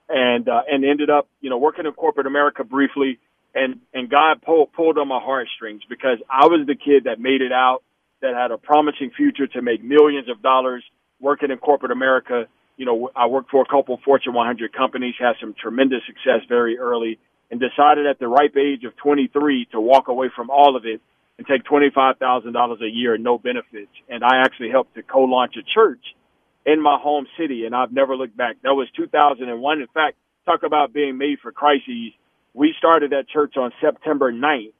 and 0.09 0.49
uh, 0.49 0.63
and 0.71 0.85
ended 0.85 1.11
up 1.11 1.27
you 1.41 1.51
know 1.51 1.59
working 1.59 1.87
in 1.87 1.93
corporate 1.93 2.29
America 2.29 2.63
briefly. 2.63 3.19
And 3.53 3.81
and 3.93 4.09
God 4.09 4.43
pulled 4.43 4.73
pulled 4.73 4.97
on 4.97 5.09
my 5.09 5.19
heartstrings 5.19 5.83
because 5.89 6.19
I 6.31 6.47
was 6.47 6.67
the 6.69 6.77
kid 6.77 7.05
that 7.05 7.19
made 7.19 7.43
it 7.43 7.51
out, 7.51 7.83
that 8.23 8.35
had 8.35 8.51
a 8.51 8.59
promising 8.59 9.11
future 9.17 9.47
to 9.47 9.63
make 9.63 9.83
millions 9.83 10.29
of 10.29 10.43
dollars 10.43 10.85
working 11.21 11.51
in 11.51 11.59
corporate 11.59 11.93
America. 11.93 12.47
You 12.77 12.87
know, 12.87 13.11
I 13.15 13.27
worked 13.27 13.51
for 13.51 13.63
a 13.63 13.67
couple 13.67 13.95
of 13.95 14.01
Fortune 14.03 14.35
100 14.35 14.73
companies, 14.73 15.15
had 15.19 15.35
some 15.41 15.55
tremendous 15.61 16.01
success 16.07 16.47
very 16.49 16.79
early, 16.79 17.19
and 17.51 17.61
decided 17.61 18.07
at 18.07 18.19
the 18.19 18.29
ripe 18.29 18.57
age 18.57 18.85
of 18.85 18.97
23 18.97 19.69
to 19.73 19.81
walk 19.81 20.09
away 20.09 20.31
from 20.35 20.51
all 20.51 20.77
of 20.77 20.85
it 20.85 21.01
and 21.39 21.47
take 21.47 21.65
$25,000 21.65 22.83
a 22.83 22.89
year 22.89 23.15
and 23.15 23.25
no 23.25 23.39
benefits. 23.39 23.93
And 24.09 24.25
I 24.25 24.43
actually 24.43 24.71
helped 24.71 24.95
to 24.97 25.03
co-launch 25.03 25.55
a 25.57 25.63
church 25.63 26.03
in 26.67 26.83
my 26.83 26.99
home 27.01 27.27
city 27.39 27.65
and 27.65 27.75
I've 27.75 27.93
never 27.93 28.17
looked 28.17 28.37
back. 28.37 28.57
That 28.63 28.75
was 28.75 28.89
2001. 28.97 29.81
In 29.81 29.87
fact, 29.95 30.17
talk 30.45 30.63
about 30.65 30.93
being 30.93 31.17
made 31.17 31.39
for 31.41 31.53
crises. 31.53 32.13
We 32.55 32.75
started 32.77 33.13
that 33.13 33.29
church 33.29 33.57
on 33.57 33.73
September 33.81 34.33
9th, 34.33 34.73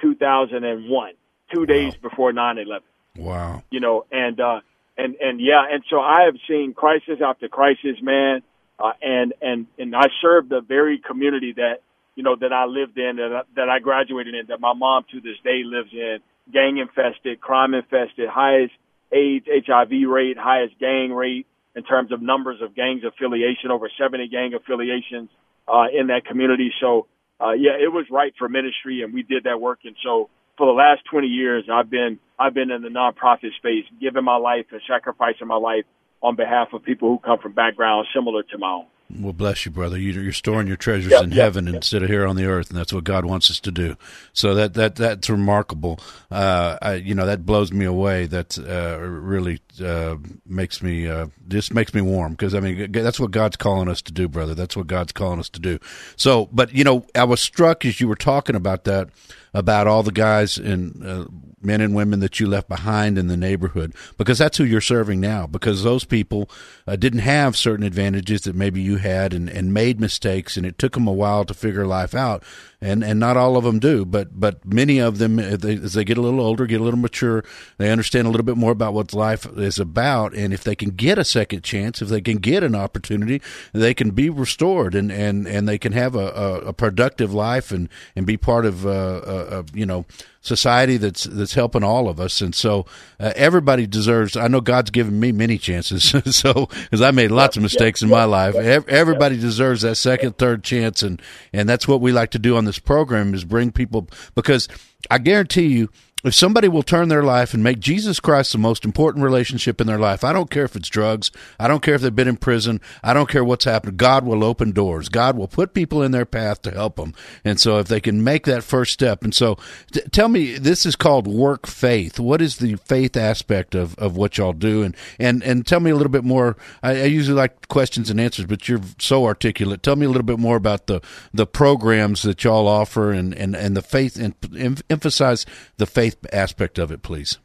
2001, 0.00 1.12
two 1.52 1.66
days 1.66 1.94
before 1.96 2.32
9-11 2.32 2.80
Wow. 3.18 3.62
you 3.70 3.80
know, 3.80 4.06
and 4.12 4.40
uh, 4.40 4.60
and 4.96 5.16
and 5.16 5.40
yeah, 5.40 5.64
and 5.70 5.82
so 5.90 6.00
I 6.00 6.22
have 6.24 6.36
seen 6.48 6.72
crisis 6.72 7.18
after 7.24 7.48
crisis, 7.48 7.96
man, 8.00 8.42
uh, 8.78 8.92
and 9.02 9.34
and 9.42 9.66
and 9.78 9.94
I 9.94 10.06
served 10.20 10.50
the 10.50 10.60
very 10.60 10.98
community 10.98 11.52
that 11.54 11.82
you 12.14 12.22
know 12.22 12.36
that 12.36 12.52
I 12.52 12.66
lived 12.66 12.96
in, 12.96 13.16
that 13.16 13.32
I, 13.32 13.42
that 13.56 13.68
I 13.68 13.80
graduated 13.80 14.34
in, 14.34 14.46
that 14.46 14.60
my 14.60 14.72
mom 14.72 15.04
to 15.12 15.20
this 15.20 15.36
day 15.42 15.62
lives 15.64 15.90
in, 15.92 16.18
gang 16.52 16.78
infested, 16.78 17.40
crime 17.40 17.74
infested, 17.74 18.28
highest 18.28 18.74
AIDS, 19.10 19.46
HIV 19.66 20.08
rate, 20.08 20.36
highest 20.38 20.78
gang 20.78 21.12
rate 21.12 21.46
in 21.74 21.82
terms 21.82 22.12
of 22.12 22.22
numbers 22.22 22.60
of 22.60 22.74
gangs 22.74 23.02
affiliation, 23.04 23.70
over 23.70 23.88
70 23.98 24.28
gang 24.28 24.54
affiliations 24.54 25.28
uh, 25.66 25.86
in 25.92 26.08
that 26.08 26.24
community. 26.24 26.72
So 26.80 27.06
uh, 27.40 27.52
yeah, 27.52 27.72
it 27.80 27.92
was 27.92 28.06
right 28.10 28.32
for 28.38 28.48
ministry, 28.48 29.02
and 29.02 29.12
we 29.12 29.22
did 29.22 29.44
that 29.44 29.60
work, 29.60 29.80
and 29.84 29.96
so 30.04 30.28
for 30.58 30.66
the 30.66 30.72
last 30.72 31.02
20 31.10 31.28
years, 31.28 31.64
I've 31.72 31.88
been 31.88 32.18
I've 32.38 32.52
been 32.52 32.70
in 32.70 32.82
the 32.82 32.88
nonprofit 32.88 33.54
space, 33.56 33.84
giving 34.00 34.24
my 34.24 34.36
life 34.36 34.66
and 34.70 34.80
sacrificing 34.86 35.46
my 35.46 35.56
life 35.56 35.84
on 36.22 36.36
behalf 36.36 36.68
of 36.72 36.82
people 36.82 37.08
who 37.08 37.18
come 37.18 37.38
from 37.38 37.52
backgrounds 37.52 38.08
similar 38.12 38.42
to 38.42 38.58
my 38.58 38.70
own. 38.70 38.86
Well, 39.10 39.32
bless 39.32 39.64
you, 39.64 39.70
brother. 39.70 39.96
You, 39.96 40.12
you're 40.20 40.32
storing 40.32 40.66
your 40.66 40.76
treasures 40.76 41.12
Yep, 41.12 41.24
in 41.24 41.30
yep, 41.30 41.38
heaven 41.38 41.66
yep. 41.66 41.76
instead 41.76 42.02
of 42.02 42.10
here 42.10 42.26
on 42.26 42.36
the 42.36 42.44
earth, 42.44 42.68
and 42.68 42.78
that's 42.78 42.92
what 42.92 43.04
God 43.04 43.24
wants 43.24 43.50
us 43.50 43.58
to 43.60 43.70
do. 43.70 43.96
So 44.34 44.54
that 44.54 44.74
that 44.74 44.96
that's 44.96 45.30
remarkable. 45.30 45.98
Uh, 46.30 46.76
I, 46.82 46.94
you 46.94 47.14
know, 47.14 47.24
that 47.24 47.46
blows 47.46 47.72
me 47.72 47.86
away. 47.86 48.26
That 48.26 48.58
uh, 48.58 48.98
really 49.00 49.60
uh, 49.82 50.16
makes 50.44 50.82
me 50.82 51.08
uh, 51.08 51.28
just 51.48 51.72
makes 51.72 51.94
me 51.94 52.02
warm 52.02 52.32
because 52.32 52.54
I 52.54 52.60
mean 52.60 52.92
that's 52.92 53.18
what 53.18 53.30
God's 53.30 53.56
calling 53.56 53.88
us 53.88 54.02
to 54.02 54.12
do, 54.12 54.28
brother. 54.28 54.54
That's 54.54 54.76
what 54.76 54.86
God's 54.86 55.12
calling 55.12 55.38
us 55.38 55.48
to 55.50 55.60
do. 55.60 55.78
So, 56.16 56.50
but 56.52 56.74
you 56.74 56.84
know, 56.84 57.06
I 57.14 57.24
was 57.24 57.40
struck 57.40 57.86
as 57.86 58.02
you 58.02 58.08
were 58.08 58.16
talking 58.16 58.56
about 58.56 58.84
that 58.84 59.08
about 59.54 59.86
all 59.86 60.02
the 60.02 60.12
guys 60.12 60.58
and 60.58 61.04
uh, 61.04 61.26
men 61.60 61.80
and 61.80 61.94
women 61.94 62.20
that 62.20 62.38
you 62.38 62.46
left 62.46 62.68
behind 62.68 63.18
in 63.18 63.26
the 63.26 63.36
neighborhood 63.36 63.94
because 64.16 64.38
that's 64.38 64.58
who 64.58 64.64
you're 64.64 64.80
serving 64.80 65.20
now 65.20 65.46
because 65.46 65.82
those 65.82 66.04
people 66.04 66.48
uh, 66.86 66.96
didn't 66.96 67.20
have 67.20 67.56
certain 67.56 67.84
advantages 67.84 68.42
that 68.42 68.54
maybe 68.54 68.80
you 68.80 68.96
had 68.96 69.32
and, 69.32 69.48
and 69.48 69.74
made 69.74 70.00
mistakes 70.00 70.56
and 70.56 70.64
it 70.64 70.78
took 70.78 70.92
them 70.94 71.08
a 71.08 71.12
while 71.12 71.44
to 71.44 71.54
figure 71.54 71.86
life 71.86 72.14
out 72.14 72.42
and 72.80 73.02
and 73.02 73.18
not 73.18 73.36
all 73.36 73.56
of 73.56 73.64
them 73.64 73.78
do 73.78 74.04
but 74.04 74.38
but 74.38 74.64
many 74.64 74.98
of 74.98 75.18
them 75.18 75.38
as 75.38 75.58
they, 75.58 75.74
as 75.74 75.94
they 75.94 76.04
get 76.04 76.16
a 76.16 76.20
little 76.20 76.40
older 76.40 76.66
get 76.66 76.80
a 76.80 76.84
little 76.84 77.00
mature 77.00 77.44
they 77.78 77.90
understand 77.90 78.26
a 78.26 78.30
little 78.30 78.44
bit 78.44 78.56
more 78.56 78.72
about 78.72 78.94
what 78.94 79.12
life 79.12 79.46
is 79.56 79.78
about. 79.78 80.34
And 80.34 80.52
if 80.52 80.64
they 80.64 80.74
can 80.74 80.90
get 80.90 81.18
a 81.18 81.24
second 81.24 81.62
chance 81.62 82.00
if 82.00 82.08
they 82.08 82.20
can 82.20 82.38
get 82.38 82.62
an 82.62 82.74
opportunity 82.74 83.42
they 83.72 83.94
can 83.94 84.10
be 84.10 84.30
restored 84.30 84.94
and 84.94 85.10
and 85.10 85.46
and 85.46 85.68
they 85.68 85.78
can 85.78 85.92
have 85.92 86.14
a, 86.14 86.28
a, 86.28 86.54
a 86.68 86.72
productive 86.72 87.34
life 87.34 87.72
and 87.72 87.88
and 88.14 88.26
be 88.26 88.36
part 88.36 88.64
of 88.64 88.86
uh, 88.86 88.90
uh, 88.90 89.48
uh, 89.50 89.62
you 89.74 89.86
know 89.86 90.04
society 90.48 90.96
that's 90.96 91.24
that's 91.24 91.54
helping 91.54 91.84
all 91.84 92.08
of 92.08 92.18
us. 92.18 92.40
And 92.40 92.54
so 92.54 92.86
uh, 93.20 93.32
everybody 93.36 93.86
deserves 93.86 94.36
i 94.36 94.48
know 94.48 94.60
god's 94.60 94.90
given 94.90 95.20
me 95.20 95.32
many 95.32 95.58
chances. 95.58 96.14
So 96.38 96.66
because 96.66 97.02
i 97.02 97.10
made 97.10 97.30
lots 97.30 97.56
of 97.56 97.62
mistakes 97.62 98.02
in 98.02 98.08
my 98.08 98.24
life. 98.24 98.54
everybody 98.54 99.36
deserves 99.36 99.82
that 99.82 99.96
second 99.96 100.38
third 100.38 100.64
chance. 100.64 101.02
And 101.02 101.20
and 101.52 101.68
that's 101.68 101.86
what 101.86 102.00
we 102.00 102.12
like 102.12 102.30
to 102.32 102.38
do 102.38 102.56
on 102.56 102.64
this 102.64 102.78
program 102.78 103.34
is 103.34 103.44
bring 103.44 103.70
people 103.72 104.08
because 104.34 104.68
i 105.10 105.18
guarantee 105.18 105.66
you 105.66 105.88
if 106.24 106.34
somebody 106.34 106.66
will 106.66 106.82
turn 106.82 107.08
their 107.08 107.22
life 107.22 107.54
and 107.54 107.62
make 107.62 107.78
Jesus 107.78 108.18
Christ 108.18 108.50
the 108.50 108.58
most 108.58 108.84
important 108.84 109.22
relationship 109.22 109.80
in 109.80 109.86
their 109.86 110.00
life, 110.00 110.24
I 110.24 110.32
don't 110.32 110.50
care 110.50 110.64
if 110.64 110.74
it's 110.74 110.88
drugs, 110.88 111.30
I 111.60 111.68
don't 111.68 111.80
care 111.80 111.94
if 111.94 112.00
they've 112.00 112.14
been 112.14 112.26
in 112.26 112.36
prison, 112.36 112.80
I 113.04 113.14
don't 113.14 113.28
care 113.28 113.44
what's 113.44 113.64
happened. 113.64 113.98
God 113.98 114.24
will 114.24 114.42
open 114.42 114.72
doors. 114.72 115.08
God 115.08 115.36
will 115.36 115.46
put 115.46 115.74
people 115.74 116.02
in 116.02 116.10
their 116.10 116.26
path 116.26 116.60
to 116.62 116.72
help 116.72 116.96
them. 116.96 117.14
And 117.44 117.60
so 117.60 117.78
if 117.78 117.86
they 117.86 118.00
can 118.00 118.24
make 118.24 118.46
that 118.46 118.64
first 118.64 118.92
step, 118.92 119.22
and 119.22 119.32
so 119.32 119.58
t- 119.92 120.00
tell 120.10 120.28
me, 120.28 120.58
this 120.58 120.84
is 120.84 120.96
called 120.96 121.28
work 121.28 121.68
faith. 121.68 122.18
What 122.18 122.42
is 122.42 122.56
the 122.56 122.74
faith 122.76 123.16
aspect 123.16 123.76
of, 123.76 123.96
of 123.96 124.16
what 124.16 124.38
y'all 124.38 124.52
do? 124.52 124.82
And, 124.82 124.96
and, 125.20 125.44
and 125.44 125.64
tell 125.64 125.80
me 125.80 125.92
a 125.92 125.96
little 125.96 126.10
bit 126.10 126.24
more. 126.24 126.56
I, 126.82 126.90
I 126.90 127.04
usually 127.04 127.36
like 127.36 127.68
questions 127.68 128.10
and 128.10 128.20
answers, 128.20 128.46
but 128.46 128.68
you're 128.68 128.80
so 128.98 129.24
articulate. 129.24 129.84
Tell 129.84 129.94
me 129.94 130.06
a 130.06 130.08
little 130.08 130.24
bit 130.24 130.40
more 130.40 130.56
about 130.56 130.88
the, 130.88 131.00
the 131.32 131.46
programs 131.46 132.22
that 132.22 132.42
y'all 132.42 132.66
offer 132.66 133.12
and, 133.12 133.32
and, 133.34 133.54
and 133.54 133.76
the 133.76 133.82
faith 133.82 134.16
and 134.16 134.34
em- 134.56 134.76
emphasize 134.90 135.46
the 135.76 135.86
faith 135.86 136.07
aspect 136.32 136.78
of 136.78 136.90
it, 136.90 137.02
please. 137.02 137.38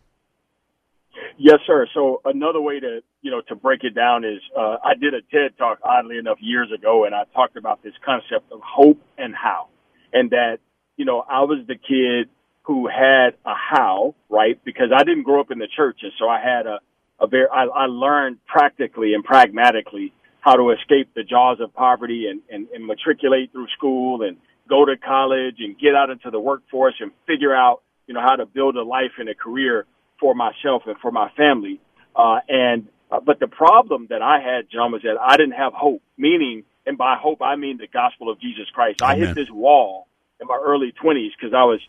Yes, 1.38 1.60
sir. 1.65 1.88
So 1.93 2.22
another 2.25 2.62
way 2.62 2.79
to 2.79 3.01
you 3.22 3.32
know 3.32 3.41
to 3.48 3.55
break 3.55 3.84
it 3.84 3.96
down 3.96 4.24
is 4.24 4.39
uh, 4.58 4.77
I 4.84 4.93
did 5.00 5.13
a 5.13 5.22
TED 5.22 5.58
talk 5.58 5.79
oddly 5.84 6.17
enough 6.17 6.38
years 6.41 6.72
ago, 6.72 7.05
and 7.05 7.15
I 7.15 7.24
talked 7.34 7.58
about 7.58 7.82
this 7.84 7.93
concept 8.05 8.51
of 8.51 8.60
hope 8.62 9.01
and 9.17 9.34
how, 9.36 9.67
and 10.12 10.29
that 10.32 10.58
you 10.96 11.05
know 11.05 11.24
I 11.27 11.41
was 11.41 11.65
the 11.67 11.75
kid 11.75 12.29
who 12.63 12.88
had 12.88 13.36
a 13.46 13.53
how 13.55 14.15
right 14.29 14.60
because 14.63 14.91
I 14.96 15.03
didn't 15.03 15.24
grow 15.24 15.41
up 15.41 15.51
in 15.51 15.60
the 15.60 15.67
church, 15.75 16.00
and 16.03 16.12
so 16.20 16.27
I 16.29 16.39
had 16.39 16.67
a 16.67 16.79
a 17.20 17.27
very 17.27 17.48
I, 17.51 17.65
I 17.65 17.86
learned 17.88 18.38
practically 18.46 19.13
and 19.13 19.24
pragmatically 19.24 20.13
how 20.41 20.55
to 20.55 20.72
escape 20.72 21.13
the 21.15 21.24
jaws 21.24 21.60
of 21.62 21.74
poverty 21.74 22.27
and, 22.29 22.41
and 22.50 22.67
and 22.74 22.86
matriculate 22.86 23.51
through 23.51 23.67
school 23.75 24.22
and 24.22 24.38
go 24.70 24.86
to 24.86 24.96
college 24.98 25.55
and 25.60 25.77
get 25.79 25.96
out 25.96 26.10
into 26.10 26.29
the 26.29 26.39
workforce 26.39 26.96
and 27.00 27.12
figure 27.27 27.55
out 27.55 27.82
you 28.07 28.13
know 28.13 28.22
how 28.22 28.36
to 28.36 28.45
build 28.45 28.75
a 28.75 28.83
life 28.83 29.12
and 29.17 29.29
a 29.29 29.36
career 29.36 29.86
for 30.19 30.36
myself 30.36 30.83
and 30.86 30.98
for 31.01 31.12
my 31.12 31.29
family. 31.36 31.79
Uh, 32.15 32.39
and 32.48 32.88
uh, 33.12 33.19
but 33.19 33.39
the 33.39 33.48
problem 33.48 34.07
that 34.10 34.22
I 34.22 34.39
had, 34.39 34.69
John, 34.72 34.91
was 34.91 35.01
that 35.03 35.17
I 35.19 35.38
didn't 35.38 35.53
have 35.53 35.74
hope. 35.74 36.01
Meaning, 36.17 36.63
and 36.86 36.98
by 36.98 37.15
hope 37.19 37.41
I 37.41 37.55
mean 37.55 37.77
the 37.77 37.88
gospel 37.88 38.31
of 38.31 38.39
Jesus 38.39 38.65
Christ. 38.74 39.01
I 39.01 39.15
hit 39.15 39.36
this 39.36 39.50
wall 39.50 40.07
in 40.39 40.48
my 40.48 40.60
early 40.62 40.91
twenties 40.91 41.31
because 41.38 41.53
I 41.53 41.63
was, 41.63 41.79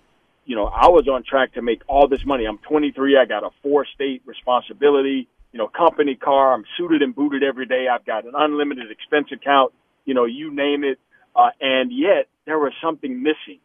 you 0.45 0.57
know, 0.57 0.67
I 0.67 0.89
was 0.89 1.09
on 1.09 1.23
track 1.25 1.55
to 1.55 1.63
make 1.63 1.83
all 1.89 2.09
this 2.09 2.25
money. 2.25 2.45
I'm 2.45 2.59
23. 2.59 3.17
I 3.17 3.25
got 3.25 3.43
a 3.45 3.51
four 3.63 3.87
state 3.95 4.23
responsibility, 4.25 5.29
you 5.53 5.59
know, 5.59 5.69
company 5.69 6.15
car. 6.15 6.55
I'm 6.55 6.65
suited 6.77 7.03
and 7.03 7.15
booted 7.15 7.43
every 7.43 7.67
day. 7.67 7.87
I've 7.91 8.05
got 8.05 8.25
an 8.25 8.33
unlimited 8.37 8.91
expense 8.91 9.29
account. 9.33 9.73
You 10.05 10.15
know, 10.15 10.25
you 10.25 10.55
name 10.55 10.85
it. 10.85 10.99
Uh, 11.37 11.51
and 11.61 11.91
yet 11.91 12.29
there 12.47 12.59
was 12.59 12.73
something 12.83 13.23
missing 13.23 13.59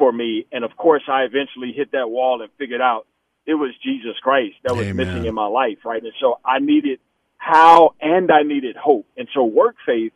for 0.00 0.10
me. 0.10 0.46
And 0.50 0.64
of 0.64 0.74
course, 0.76 1.02
I 1.06 1.24
eventually 1.24 1.72
hit 1.76 1.92
that 1.92 2.08
wall 2.08 2.40
and 2.40 2.50
figured 2.58 2.80
out 2.80 3.06
it 3.46 3.54
was 3.54 3.70
Jesus 3.84 4.18
Christ 4.22 4.56
that 4.64 4.74
was 4.74 4.86
Amen. 4.86 4.96
missing 4.96 5.26
in 5.26 5.34
my 5.34 5.46
life, 5.46 5.84
right? 5.84 6.02
And 6.02 6.12
so 6.18 6.40
I 6.42 6.58
needed 6.58 6.98
how 7.36 7.94
and 8.00 8.30
I 8.32 8.42
needed 8.42 8.76
hope. 8.76 9.06
And 9.16 9.28
so 9.34 9.44
work 9.44 9.76
faith 9.84 10.12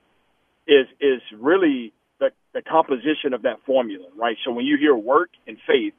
is 0.66 0.86
is 1.00 1.20
really 1.38 1.92
the, 2.18 2.30
the 2.54 2.62
composition 2.62 3.34
of 3.34 3.42
that 3.42 3.58
formula, 3.66 4.06
right? 4.16 4.36
So 4.44 4.52
when 4.52 4.64
you 4.64 4.78
hear 4.78 4.96
work 4.96 5.30
and 5.46 5.58
faith, 5.66 5.92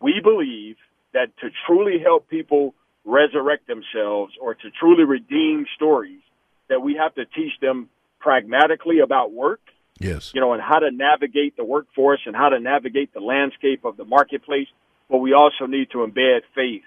we 0.00 0.20
believe 0.22 0.76
that 1.12 1.36
to 1.40 1.50
truly 1.66 1.98
help 2.02 2.28
people 2.28 2.74
resurrect 3.04 3.66
themselves 3.66 4.32
or 4.40 4.54
to 4.54 4.70
truly 4.80 5.04
redeem 5.04 5.66
stories, 5.76 6.20
that 6.68 6.80
we 6.80 6.94
have 6.94 7.14
to 7.16 7.24
teach 7.26 7.52
them 7.60 7.88
pragmatically 8.20 9.00
about 9.00 9.32
work 9.32 9.60
Yes. 10.00 10.32
you 10.34 10.40
know, 10.40 10.52
and 10.52 10.62
how 10.62 10.78
to 10.78 10.90
navigate 10.90 11.56
the 11.56 11.64
workforce 11.64 12.20
and 12.26 12.34
how 12.34 12.50
to 12.50 12.60
navigate 12.60 13.12
the 13.12 13.20
landscape 13.20 13.84
of 13.84 13.96
the 13.96 14.04
marketplace. 14.04 14.68
But 15.10 15.18
we 15.18 15.32
also 15.32 15.66
need 15.66 15.90
to 15.92 15.98
embed 15.98 16.40
faith 16.54 16.82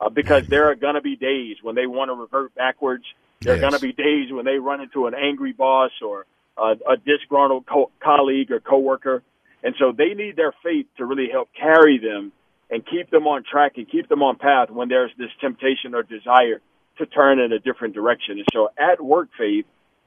uh, 0.00 0.08
because 0.08 0.46
there 0.48 0.70
are 0.70 0.74
going 0.74 0.94
to 0.94 1.00
be 1.00 1.16
days 1.16 1.56
when 1.62 1.74
they 1.74 1.86
want 1.86 2.08
to 2.08 2.14
revert 2.14 2.54
backwards. 2.54 3.04
There 3.40 3.54
are 3.54 3.58
going 3.58 3.74
to 3.74 3.80
be 3.80 3.92
days 3.92 4.32
when 4.32 4.44
they 4.44 4.56
run 4.56 4.80
into 4.80 5.06
an 5.06 5.14
angry 5.14 5.52
boss 5.52 5.90
or 6.04 6.24
uh, 6.56 6.74
a 6.88 6.96
disgruntled 6.96 7.66
co- 7.66 7.90
colleague 8.02 8.50
or 8.50 8.60
coworker. 8.60 9.22
And 9.62 9.74
so 9.78 9.92
they 9.92 10.14
need 10.14 10.36
their 10.36 10.54
faith 10.62 10.86
to 10.96 11.04
really 11.04 11.28
help 11.30 11.48
carry 11.58 11.98
them 11.98 12.32
and 12.70 12.84
keep 12.84 13.10
them 13.10 13.26
on 13.26 13.44
track 13.44 13.72
and 13.76 13.88
keep 13.88 14.08
them 14.08 14.22
on 14.22 14.36
path 14.36 14.70
when 14.70 14.88
there's 14.88 15.12
this 15.18 15.30
temptation 15.40 15.94
or 15.94 16.02
desire 16.02 16.60
to 16.98 17.06
turn 17.06 17.38
in 17.38 17.52
a 17.52 17.58
different 17.58 17.94
direction. 17.94 18.38
And 18.38 18.46
so 18.52 18.70
at 18.78 19.02
Work 19.02 19.28
Faith, 19.38 19.66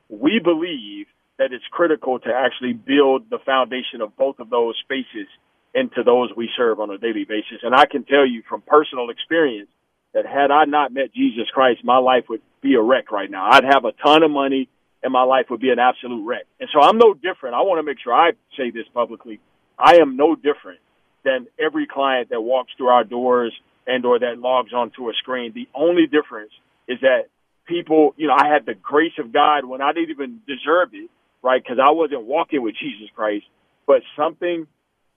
we 0.09 0.39
believe 0.43 1.05
that 1.39 1.53
it's 1.53 1.63
critical 1.71 2.19
to 2.19 2.29
actually 2.29 2.73
build 2.73 3.29
the 3.29 3.39
foundation 3.45 4.01
of 4.01 4.15
both 4.15 4.39
of 4.39 4.49
those 4.49 4.75
spaces 4.83 5.27
into 5.73 6.03
those 6.03 6.29
we 6.35 6.49
serve 6.55 6.79
on 6.79 6.91
a 6.91 6.97
daily 6.97 7.23
basis. 7.23 7.63
And 7.63 7.73
I 7.73 7.85
can 7.85 8.03
tell 8.03 8.27
you 8.27 8.43
from 8.47 8.61
personal 8.61 9.09
experience 9.09 9.69
that 10.13 10.25
had 10.25 10.51
I 10.51 10.65
not 10.65 10.93
met 10.93 11.13
Jesus 11.13 11.47
Christ, 11.53 11.81
my 11.83 11.97
life 11.97 12.25
would 12.29 12.41
be 12.61 12.75
a 12.75 12.81
wreck 12.81 13.11
right 13.11 13.31
now. 13.31 13.49
I'd 13.49 13.63
have 13.63 13.85
a 13.85 13.93
ton 14.03 14.23
of 14.23 14.31
money 14.31 14.67
and 15.01 15.13
my 15.13 15.23
life 15.23 15.45
would 15.49 15.61
be 15.61 15.69
an 15.69 15.79
absolute 15.79 16.25
wreck. 16.25 16.45
And 16.59 16.69
so 16.73 16.81
I'm 16.81 16.97
no 16.97 17.13
different. 17.13 17.55
I 17.55 17.61
want 17.61 17.79
to 17.79 17.83
make 17.83 17.99
sure 18.03 18.13
I 18.13 18.31
say 18.57 18.71
this 18.71 18.85
publicly. 18.93 19.39
I 19.77 19.97
am 19.97 20.17
no 20.17 20.35
different 20.35 20.79
than 21.23 21.47
every 21.57 21.87
client 21.87 22.31
that 22.31 22.41
walks 22.41 22.71
through 22.75 22.89
our 22.89 23.05
doors 23.05 23.53
and 23.87 24.05
or 24.05 24.19
that 24.19 24.39
logs 24.39 24.73
onto 24.73 25.09
a 25.09 25.13
screen. 25.13 25.53
The 25.53 25.69
only 25.73 26.05
difference 26.05 26.51
is 26.87 26.99
that 27.01 27.27
people, 27.65 28.13
you 28.17 28.27
know, 28.27 28.35
I 28.37 28.47
had 28.51 28.65
the 28.65 28.73
grace 28.73 29.17
of 29.19 29.31
God 29.31 29.63
when 29.63 29.81
I 29.81 29.93
didn't 29.93 30.09
even 30.09 30.41
deserve 30.45 30.89
it, 30.93 31.09
right? 31.41 31.61
Because 31.61 31.79
I 31.83 31.91
wasn't 31.91 32.23
walking 32.23 32.61
with 32.61 32.75
Jesus 32.75 33.09
Christ, 33.15 33.45
but 33.87 34.01
something, 34.17 34.67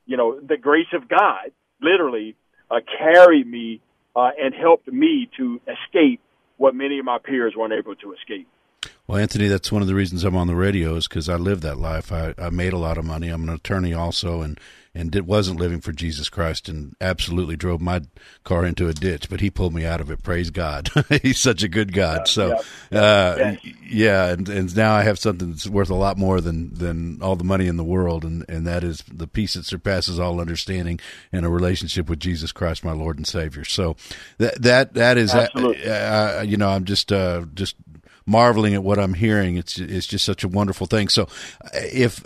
you 0.06 0.16
know, 0.16 0.40
the 0.40 0.56
grace 0.56 0.92
of 0.92 1.08
God 1.08 1.52
literally 1.80 2.36
uh, 2.70 2.80
carried 2.98 3.46
me 3.46 3.80
uh, 4.14 4.30
and 4.38 4.54
helped 4.54 4.88
me 4.88 5.28
to 5.38 5.60
escape 5.66 6.20
what 6.56 6.74
many 6.74 6.98
of 6.98 7.04
my 7.04 7.18
peers 7.18 7.54
weren't 7.56 7.72
able 7.72 7.94
to 7.96 8.14
escape. 8.14 8.48
Well, 9.08 9.18
Anthony, 9.18 9.48
that's 9.48 9.72
one 9.72 9.82
of 9.82 9.88
the 9.88 9.96
reasons 9.96 10.22
I'm 10.22 10.36
on 10.36 10.46
the 10.46 10.54
radio 10.54 10.94
is 10.94 11.08
because 11.08 11.28
I 11.28 11.34
lived 11.34 11.62
that 11.64 11.76
life. 11.76 12.12
I, 12.12 12.34
I 12.38 12.50
made 12.50 12.72
a 12.72 12.78
lot 12.78 12.98
of 12.98 13.04
money. 13.04 13.28
I'm 13.28 13.42
an 13.48 13.54
attorney 13.54 13.92
also, 13.92 14.42
and 14.42 14.60
and 14.94 15.10
did, 15.10 15.26
wasn't 15.26 15.58
living 15.58 15.80
for 15.80 15.90
Jesus 15.90 16.28
Christ, 16.28 16.68
and 16.68 16.94
absolutely 17.00 17.56
drove 17.56 17.80
my 17.80 18.02
car 18.44 18.64
into 18.64 18.88
a 18.88 18.92
ditch. 18.92 19.28
But 19.28 19.40
He 19.40 19.50
pulled 19.50 19.74
me 19.74 19.84
out 19.84 20.00
of 20.00 20.10
it. 20.10 20.22
Praise 20.22 20.50
God. 20.50 20.88
He's 21.22 21.40
such 21.40 21.64
a 21.64 21.68
good 21.68 21.92
God. 21.92 22.28
so, 22.28 22.60
uh, 22.92 23.56
yeah, 23.84 24.28
and, 24.28 24.48
and 24.48 24.76
now 24.76 24.94
I 24.94 25.02
have 25.02 25.18
something 25.18 25.50
that's 25.50 25.66
worth 25.66 25.90
a 25.90 25.94
lot 25.94 26.16
more 26.16 26.40
than 26.40 26.72
than 26.72 27.20
all 27.22 27.34
the 27.34 27.42
money 27.42 27.66
in 27.66 27.78
the 27.78 27.84
world, 27.84 28.24
and 28.24 28.44
and 28.48 28.66
that 28.68 28.84
is 28.84 29.02
the 29.12 29.26
peace 29.26 29.54
that 29.54 29.64
surpasses 29.64 30.20
all 30.20 30.40
understanding, 30.40 31.00
and 31.32 31.44
a 31.44 31.48
relationship 31.48 32.08
with 32.08 32.20
Jesus 32.20 32.52
Christ, 32.52 32.84
my 32.84 32.92
Lord 32.92 33.16
and 33.16 33.26
Savior. 33.26 33.64
So 33.64 33.96
that 34.38 34.62
that 34.62 34.94
that 34.94 35.18
is, 35.18 35.34
uh, 35.34 35.48
Absolutely. 35.52 35.90
uh, 35.90 36.42
you 36.42 36.56
know, 36.56 36.68
I'm 36.68 36.84
just 36.84 37.10
uh, 37.10 37.46
just 37.52 37.74
marveling 38.26 38.74
at 38.74 38.82
what 38.82 38.98
I'm 38.98 39.14
hearing. 39.14 39.56
It's 39.56 39.78
it's 39.78 40.06
just 40.06 40.24
such 40.24 40.44
a 40.44 40.48
wonderful 40.48 40.86
thing. 40.86 41.08
So, 41.08 41.28
if 41.72 42.22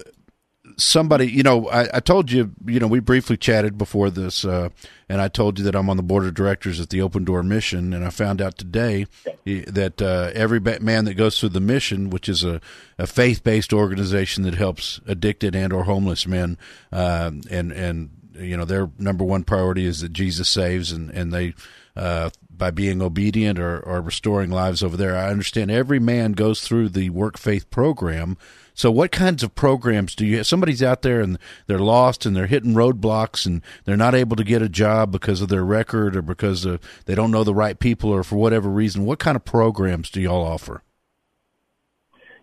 somebody, 0.76 1.31
you 1.31 1.43
know, 1.43 1.69
I, 1.69 1.97
I, 1.97 2.00
told 2.00 2.31
you, 2.31 2.53
you 2.67 2.81
know, 2.81 2.87
we 2.87 3.00
briefly 3.00 3.37
chatted 3.37 3.79
before 3.79 4.11
this, 4.11 4.45
uh, 4.45 4.69
and 5.09 5.21
I 5.21 5.29
told 5.29 5.59
you 5.59 5.65
that 5.65 5.75
I'm 5.75 5.88
on 5.88 5.97
the 5.97 6.03
board 6.03 6.25
of 6.25 6.35
directors 6.35 6.81
at 6.81 6.91
the 6.91 7.00
Open 7.00 7.25
Door 7.25 7.45
Mission, 7.45 7.93
and 7.93 8.05
I 8.05 8.11
found 8.11 8.43
out 8.43 8.59
today 8.59 9.07
that 9.45 10.03
uh, 10.03 10.31
every 10.35 10.61
man 10.61 11.05
that 11.07 11.15
goes 11.15 11.38
through 11.38 11.50
the 11.50 11.61
mission, 11.61 12.11
which 12.11 12.29
is 12.29 12.45
a, 12.45 12.61
a 12.99 13.07
faith 13.07 13.43
based 13.43 13.73
organization 13.73 14.45
that 14.45 14.55
helps 14.55 15.00
addicted 15.07 15.55
and 15.55 15.73
or 15.73 15.85
homeless 15.85 16.26
men, 16.26 16.59
uh, 16.93 17.31
and 17.50 17.73
and 17.73 18.11
you 18.35 18.57
know 18.57 18.65
their 18.65 18.91
number 18.99 19.25
one 19.25 19.45
priority 19.45 19.87
is 19.87 20.00
that 20.00 20.12
Jesus 20.12 20.49
saves, 20.49 20.93
and 20.93 21.11
and 21.11 21.33
they 21.33 21.55
uh, 21.97 22.31
by 22.57 22.71
being 22.71 23.03
obedient 23.03 23.59
or, 23.59 23.81
or 23.81 24.01
restoring 24.01 24.51
lives 24.51 24.83
over 24.83 24.97
there. 24.97 25.17
I 25.17 25.31
understand 25.31 25.71
every 25.71 25.99
man 25.99 26.33
goes 26.33 26.61
through 26.61 26.91
the 26.91 27.11
work 27.11 27.39
faith 27.39 27.71
program. 27.71 28.37
So, 28.75 28.91
what 28.91 29.11
kinds 29.11 29.43
of 29.43 29.55
programs 29.55 30.15
do 30.15 30.27
you 30.27 30.37
have? 30.37 30.47
Somebody's 30.47 30.83
out 30.83 31.03
there 31.03 31.21
and 31.21 31.39
they're 31.67 31.79
lost 31.79 32.27
and 32.27 32.37
they're 32.37 32.47
hitting 32.47 32.75
roadblocks 32.75 33.47
and 33.47 33.63
they're 33.85 33.97
not 33.97 34.15
able 34.15 34.37
to 34.37 34.45
get 34.45 34.61
a 34.61 34.69
job 34.69 35.11
because 35.11 35.41
of 35.41 35.49
their 35.49 35.65
record 35.65 36.15
or 36.15 36.23
because 36.23 36.67
of, 36.67 36.81
they 37.07 37.15
don't 37.15 37.31
know 37.31 37.43
the 37.43 37.55
right 37.55 37.79
people 37.79 38.11
or 38.11 38.23
for 38.23 38.37
whatever 38.37 38.69
reason. 38.69 39.07
What 39.07 39.19
kind 39.19 39.35
of 39.35 39.47
programs 39.47 40.11
do 40.11 40.21
y'all 40.21 40.45
offer? 40.45 40.83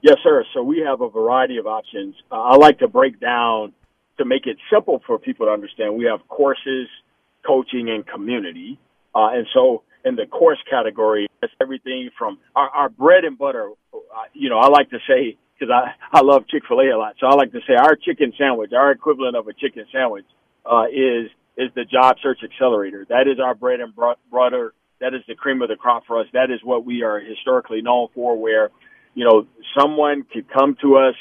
Yes, 0.01 0.17
sir. 0.23 0.43
So, 0.55 0.63
we 0.63 0.79
have 0.79 1.01
a 1.01 1.09
variety 1.09 1.57
of 1.57 1.67
options. 1.67 2.15
Uh, 2.31 2.41
I 2.41 2.55
like 2.55 2.79
to 2.79 2.87
break 2.87 3.19
down 3.19 3.73
to 4.17 4.25
make 4.25 4.47
it 4.47 4.57
simple 4.71 5.01
for 5.05 5.19
people 5.19 5.45
to 5.47 5.51
understand. 5.51 5.95
We 5.95 6.05
have 6.05 6.27
courses, 6.27 6.87
coaching, 7.45 7.89
and 7.89 8.05
community. 8.07 8.79
Uh, 9.13 9.29
and 9.33 9.47
so 9.53 9.83
in 10.05 10.15
the 10.15 10.25
course 10.25 10.59
category, 10.69 11.27
it's 11.41 11.53
everything 11.61 12.09
from 12.17 12.37
our, 12.55 12.69
our 12.69 12.89
bread 12.89 13.23
and 13.25 13.37
butter. 13.37 13.69
Uh, 13.93 13.97
you 14.33 14.49
know, 14.49 14.59
I 14.59 14.67
like 14.67 14.89
to 14.89 14.99
say, 15.07 15.37
cause 15.59 15.69
I, 15.73 15.93
I 16.11 16.21
love 16.21 16.47
Chick-fil-A 16.47 16.89
a 16.89 16.97
lot. 16.97 17.15
So 17.19 17.27
I 17.27 17.35
like 17.35 17.51
to 17.53 17.59
say 17.67 17.75
our 17.75 17.95
chicken 17.95 18.33
sandwich, 18.37 18.71
our 18.73 18.91
equivalent 18.91 19.35
of 19.35 19.47
a 19.47 19.53
chicken 19.53 19.85
sandwich, 19.91 20.25
uh, 20.65 20.85
is, 20.91 21.29
is 21.57 21.69
the 21.75 21.85
job 21.85 22.17
search 22.21 22.39
accelerator. 22.43 23.05
That 23.09 23.27
is 23.27 23.39
our 23.39 23.55
bread 23.55 23.79
and 23.79 23.93
butter. 23.95 24.73
That 24.99 25.13
is 25.13 25.21
the 25.27 25.35
cream 25.35 25.61
of 25.61 25.69
the 25.69 25.75
crop 25.75 26.03
for 26.07 26.19
us. 26.19 26.27
That 26.33 26.49
is 26.51 26.59
what 26.63 26.85
we 26.85 27.03
are 27.03 27.19
historically 27.19 27.81
known 27.81 28.07
for 28.13 28.37
where, 28.37 28.71
you 29.13 29.25
know, 29.25 29.47
someone 29.77 30.23
could 30.23 30.51
come 30.51 30.77
to 30.81 30.97
us 30.97 31.15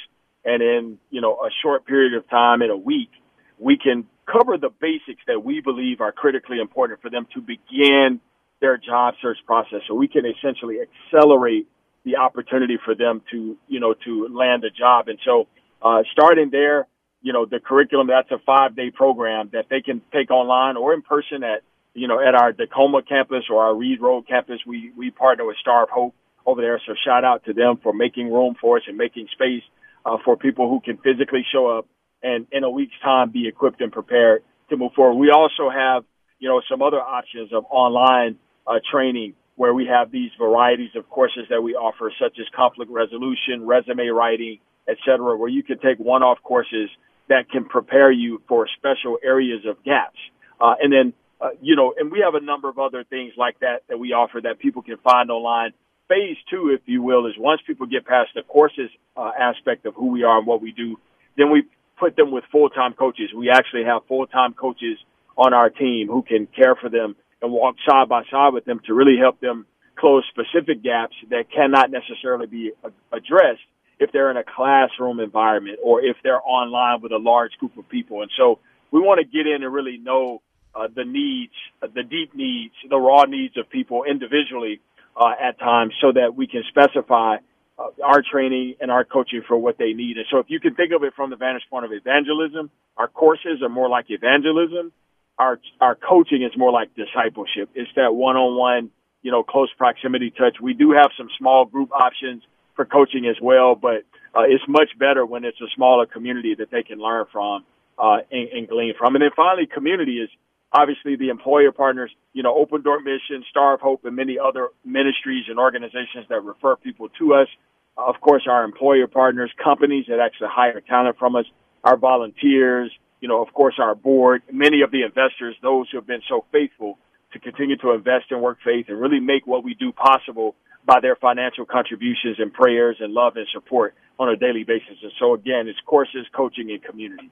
and 0.44 0.62
in, 0.62 0.98
you 1.10 1.20
know, 1.20 1.34
a 1.34 1.50
short 1.62 1.86
period 1.86 2.14
of 2.14 2.28
time 2.28 2.62
in 2.62 2.70
a 2.70 2.76
week, 2.76 3.10
we 3.58 3.76
can 3.76 4.06
cover 4.26 4.56
the 4.56 4.70
basics 4.80 5.22
that 5.26 5.44
we 5.44 5.60
believe 5.60 6.00
are 6.00 6.12
critically 6.12 6.58
important 6.60 7.00
for 7.00 7.10
them 7.10 7.26
to 7.34 7.40
begin 7.40 8.20
their 8.62 8.78
job 8.78 9.14
search 9.20 9.38
process. 9.44 9.80
So 9.86 9.94
we 9.94 10.08
can 10.08 10.22
essentially 10.24 10.78
accelerate 10.80 11.66
the 12.04 12.16
opportunity 12.16 12.78
for 12.82 12.94
them 12.94 13.20
to, 13.30 13.56
you 13.68 13.80
know, 13.80 13.94
to 14.04 14.28
land 14.28 14.64
a 14.64 14.70
job. 14.70 15.08
And 15.08 15.18
so, 15.24 15.48
uh, 15.82 16.02
starting 16.12 16.48
there, 16.50 16.86
you 17.20 17.32
know, 17.32 17.44
the 17.44 17.60
curriculum, 17.60 18.06
that's 18.06 18.30
a 18.30 18.38
five 18.46 18.74
day 18.74 18.90
program 18.90 19.50
that 19.52 19.66
they 19.68 19.82
can 19.82 20.00
take 20.12 20.30
online 20.30 20.76
or 20.76 20.94
in 20.94 21.02
person 21.02 21.44
at, 21.44 21.62
you 21.92 22.08
know, 22.08 22.18
at 22.20 22.34
our 22.34 22.52
Tacoma 22.52 23.02
campus 23.02 23.44
or 23.50 23.62
our 23.64 23.74
Reed 23.74 24.00
Road 24.00 24.26
campus. 24.26 24.60
We, 24.66 24.92
we 24.96 25.10
partner 25.10 25.44
with 25.44 25.56
Star 25.60 25.82
of 25.82 25.90
Hope 25.90 26.14
over 26.46 26.60
there. 26.60 26.80
So 26.86 26.94
shout 27.04 27.24
out 27.24 27.44
to 27.44 27.52
them 27.52 27.78
for 27.82 27.92
making 27.92 28.32
room 28.32 28.54
for 28.60 28.78
us 28.78 28.84
and 28.86 28.96
making 28.96 29.28
space, 29.32 29.62
uh, 30.06 30.18
for 30.24 30.36
people 30.36 30.68
who 30.68 30.80
can 30.80 30.96
physically 30.98 31.44
show 31.52 31.66
up 31.78 31.86
and 32.22 32.46
in 32.52 32.64
a 32.64 32.70
week's 32.70 32.98
time 33.02 33.30
be 33.30 33.46
equipped 33.48 33.80
and 33.80 33.92
prepared 33.92 34.42
to 34.70 34.76
move 34.76 34.92
forward. 34.94 35.18
We 35.18 35.30
also 35.30 35.70
have, 35.70 36.04
you 36.38 36.48
know, 36.48 36.60
some 36.70 36.82
other 36.82 37.00
options 37.00 37.52
of 37.52 37.64
online 37.70 38.38
uh, 38.66 38.78
training 38.90 39.34
where 39.56 39.74
we 39.74 39.86
have 39.86 40.10
these 40.10 40.30
varieties 40.38 40.90
of 40.96 41.08
courses 41.10 41.44
that 41.50 41.62
we 41.62 41.74
offer, 41.74 42.12
such 42.20 42.38
as 42.40 42.46
conflict 42.56 42.90
resolution, 42.90 43.66
resume 43.66 44.08
writing, 44.08 44.58
et 44.88 44.96
cetera, 45.04 45.36
where 45.36 45.48
you 45.48 45.62
can 45.62 45.78
take 45.78 45.98
one-off 45.98 46.38
courses 46.42 46.88
that 47.28 47.50
can 47.50 47.64
prepare 47.64 48.10
you 48.10 48.42
for 48.48 48.66
special 48.78 49.18
areas 49.22 49.64
of 49.66 49.82
gaps. 49.84 50.18
Uh, 50.60 50.74
and 50.82 50.92
then, 50.92 51.12
uh, 51.40 51.50
you 51.60 51.76
know, 51.76 51.94
and 51.98 52.10
we 52.10 52.20
have 52.24 52.34
a 52.34 52.44
number 52.44 52.68
of 52.68 52.78
other 52.78 53.04
things 53.04 53.32
like 53.36 53.60
that 53.60 53.82
that 53.88 53.98
we 53.98 54.12
offer 54.12 54.40
that 54.40 54.58
people 54.58 54.82
can 54.82 54.96
find 54.98 55.30
online. 55.30 55.72
Phase 56.08 56.36
two, 56.50 56.70
if 56.74 56.80
you 56.86 57.02
will, 57.02 57.26
is 57.26 57.34
once 57.38 57.60
people 57.66 57.86
get 57.86 58.06
past 58.06 58.30
the 58.34 58.42
courses 58.42 58.90
uh, 59.16 59.30
aspect 59.38 59.86
of 59.86 59.94
who 59.94 60.08
we 60.08 60.24
are 60.24 60.38
and 60.38 60.46
what 60.46 60.60
we 60.60 60.72
do, 60.72 60.98
then 61.36 61.50
we 61.50 61.64
put 61.98 62.16
them 62.16 62.30
with 62.32 62.44
full-time 62.50 62.94
coaches. 62.94 63.30
We 63.36 63.50
actually 63.50 63.84
have 63.84 64.02
full-time 64.08 64.54
coaches 64.54 64.98
on 65.36 65.54
our 65.54 65.70
team 65.70 66.08
who 66.08 66.22
can 66.22 66.46
care 66.46 66.74
for 66.74 66.88
them 66.88 67.16
and 67.42 67.52
walk 67.52 67.76
side 67.88 68.08
by 68.08 68.22
side 68.30 68.54
with 68.54 68.64
them 68.64 68.80
to 68.86 68.94
really 68.94 69.16
help 69.18 69.40
them 69.40 69.66
close 69.96 70.24
specific 70.30 70.82
gaps 70.82 71.14
that 71.30 71.50
cannot 71.54 71.90
necessarily 71.90 72.46
be 72.46 72.72
addressed 73.12 73.60
if 73.98 74.10
they're 74.12 74.30
in 74.30 74.36
a 74.36 74.44
classroom 74.44 75.20
environment 75.20 75.78
or 75.82 76.02
if 76.02 76.16
they're 76.22 76.40
online 76.42 77.00
with 77.02 77.12
a 77.12 77.18
large 77.18 77.52
group 77.58 77.76
of 77.76 77.88
people. 77.88 78.22
And 78.22 78.30
so 78.36 78.58
we 78.90 79.00
want 79.00 79.20
to 79.20 79.24
get 79.24 79.46
in 79.46 79.62
and 79.62 79.72
really 79.72 79.98
know 79.98 80.42
uh, 80.74 80.88
the 80.94 81.04
needs, 81.04 81.52
the 81.80 82.02
deep 82.02 82.34
needs, 82.34 82.74
the 82.88 82.96
raw 82.96 83.24
needs 83.24 83.56
of 83.56 83.68
people 83.68 84.04
individually 84.04 84.80
uh, 85.16 85.32
at 85.40 85.58
times 85.58 85.92
so 86.00 86.12
that 86.12 86.34
we 86.34 86.46
can 86.46 86.62
specify 86.68 87.36
uh, 87.78 87.88
our 88.02 88.22
training 88.22 88.74
and 88.80 88.90
our 88.90 89.04
coaching 89.04 89.42
for 89.46 89.56
what 89.56 89.78
they 89.78 89.92
need. 89.92 90.16
And 90.16 90.26
so 90.30 90.38
if 90.38 90.46
you 90.48 90.60
can 90.60 90.74
think 90.74 90.92
of 90.92 91.04
it 91.04 91.14
from 91.14 91.30
the 91.30 91.36
vantage 91.36 91.64
point 91.70 91.84
of 91.84 91.92
evangelism, 91.92 92.70
our 92.96 93.08
courses 93.08 93.62
are 93.62 93.68
more 93.68 93.88
like 93.88 94.06
evangelism. 94.08 94.92
Our, 95.38 95.58
our 95.80 95.94
coaching 95.96 96.42
is 96.42 96.52
more 96.56 96.70
like 96.70 96.90
discipleship. 96.94 97.70
It's 97.74 97.90
that 97.96 98.14
one-on-one, 98.14 98.90
you 99.22 99.30
know, 99.30 99.42
close 99.42 99.70
proximity 99.76 100.30
touch. 100.30 100.56
We 100.60 100.74
do 100.74 100.92
have 100.92 101.10
some 101.16 101.28
small 101.38 101.64
group 101.64 101.90
options 101.92 102.42
for 102.76 102.84
coaching 102.84 103.26
as 103.26 103.36
well, 103.40 103.74
but 103.74 104.04
uh, 104.34 104.42
it's 104.46 104.64
much 104.68 104.90
better 104.98 105.26
when 105.26 105.44
it's 105.44 105.60
a 105.60 105.68
smaller 105.74 106.06
community 106.06 106.54
that 106.54 106.70
they 106.70 106.82
can 106.82 106.98
learn 106.98 107.26
from 107.32 107.64
uh, 107.98 108.18
and, 108.30 108.48
and 108.48 108.68
glean 108.68 108.94
from. 108.98 109.14
And 109.14 109.22
then 109.22 109.30
finally, 109.36 109.66
community 109.66 110.18
is 110.18 110.30
obviously 110.72 111.16
the 111.16 111.28
employer 111.28 111.72
partners, 111.72 112.10
you 112.32 112.42
know, 112.42 112.54
Open 112.54 112.82
Door 112.82 113.00
Mission, 113.00 113.44
Star 113.50 113.74
of 113.74 113.80
Hope, 113.80 114.04
and 114.04 114.16
many 114.16 114.38
other 114.38 114.68
ministries 114.84 115.44
and 115.48 115.58
organizations 115.58 116.26
that 116.28 116.42
refer 116.42 116.76
people 116.76 117.08
to 117.18 117.34
us. 117.34 117.48
Of 117.96 118.20
course, 118.20 118.44
our 118.48 118.64
employer 118.64 119.06
partners, 119.06 119.50
companies 119.62 120.06
that 120.08 120.18
actually 120.18 120.48
hire 120.50 120.80
talent 120.80 121.18
from 121.18 121.36
us, 121.36 121.44
our 121.84 121.96
volunteers, 121.96 122.90
you 123.22 123.28
know, 123.28 123.40
of 123.40 123.54
course, 123.54 123.76
our 123.78 123.94
board, 123.94 124.42
many 124.52 124.82
of 124.82 124.90
the 124.90 125.02
investors, 125.04 125.54
those 125.62 125.88
who 125.90 125.96
have 125.96 126.06
been 126.06 126.22
so 126.28 126.44
faithful 126.50 126.98
to 127.32 127.38
continue 127.38 127.76
to 127.76 127.92
invest 127.92 128.26
in 128.32 128.42
work 128.42 128.58
faith 128.64 128.86
and 128.88 129.00
really 129.00 129.20
make 129.20 129.46
what 129.46 129.62
we 129.62 129.74
do 129.74 129.92
possible 129.92 130.56
by 130.84 130.98
their 131.00 131.14
financial 131.14 131.64
contributions 131.64 132.36
and 132.38 132.52
prayers 132.52 132.96
and 132.98 133.14
love 133.14 133.36
and 133.36 133.46
support 133.54 133.94
on 134.18 134.28
a 134.28 134.36
daily 134.36 134.64
basis. 134.64 134.98
And 135.02 135.12
so 135.20 135.34
again, 135.34 135.68
it's 135.68 135.78
courses, 135.86 136.26
coaching, 136.34 136.72
and 136.72 136.82
community. 136.82 137.30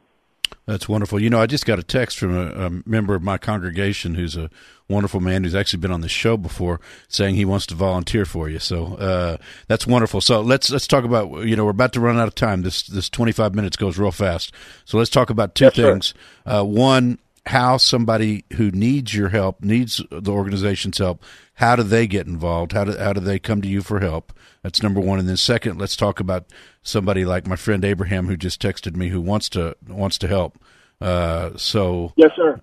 That's 0.70 0.88
wonderful. 0.88 1.20
You 1.20 1.30
know, 1.30 1.40
I 1.40 1.46
just 1.46 1.66
got 1.66 1.80
a 1.80 1.82
text 1.82 2.16
from 2.16 2.32
a, 2.32 2.66
a, 2.66 2.70
member 2.88 3.16
of 3.16 3.24
my 3.24 3.38
congregation 3.38 4.14
who's 4.14 4.36
a 4.36 4.48
wonderful 4.86 5.18
man 5.18 5.42
who's 5.42 5.54
actually 5.56 5.80
been 5.80 5.90
on 5.90 6.00
the 6.00 6.08
show 6.08 6.36
before, 6.36 6.80
saying 7.08 7.34
he 7.34 7.44
wants 7.44 7.66
to 7.66 7.74
volunteer 7.74 8.24
for 8.24 8.48
you. 8.48 8.60
So 8.60 8.94
uh, 8.94 9.38
that's 9.66 9.84
wonderful. 9.84 10.20
So 10.20 10.40
let's 10.40 10.70
let's 10.70 10.86
talk 10.86 11.02
about. 11.02 11.44
You 11.44 11.56
know, 11.56 11.64
we're 11.64 11.72
about 11.72 11.92
to 11.94 12.00
run 12.00 12.20
out 12.20 12.28
of 12.28 12.36
time. 12.36 12.62
This 12.62 12.84
this 12.84 13.10
twenty 13.10 13.32
five 13.32 13.52
minutes 13.52 13.76
goes 13.76 13.98
real 13.98 14.12
fast. 14.12 14.52
So 14.84 14.96
let's 14.96 15.10
talk 15.10 15.28
about 15.28 15.56
two 15.56 15.64
yes, 15.64 15.74
things. 15.74 16.14
Uh, 16.46 16.62
one, 16.62 17.18
how 17.46 17.76
somebody 17.76 18.44
who 18.52 18.70
needs 18.70 19.12
your 19.12 19.30
help, 19.30 19.62
needs 19.62 20.00
the 20.10 20.30
organization's 20.30 20.98
help, 20.98 21.24
how 21.54 21.74
do 21.74 21.82
they 21.82 22.06
get 22.06 22.26
involved? 22.26 22.72
How 22.72 22.84
do 22.84 22.96
how 22.96 23.12
do 23.12 23.20
they 23.20 23.38
come 23.38 23.60
to 23.62 23.68
you 23.68 23.82
for 23.82 23.98
help? 23.98 24.32
That's 24.62 24.82
number 24.82 25.00
one. 25.00 25.18
And 25.18 25.28
then 25.28 25.36
second, 25.36 25.78
let's 25.78 25.96
talk 25.96 26.20
about 26.20 26.46
somebody 26.82 27.24
like 27.24 27.46
my 27.46 27.56
friend 27.56 27.84
Abraham 27.84 28.26
who 28.26 28.36
just 28.36 28.60
texted 28.60 28.94
me 28.94 29.08
who 29.08 29.20
wants 29.20 29.48
to 29.50 29.76
wants 29.88 30.18
to 30.18 30.28
help. 30.28 30.59
Uh, 31.00 31.56
so 31.56 32.12
yes, 32.16 32.32
sir. 32.36 32.60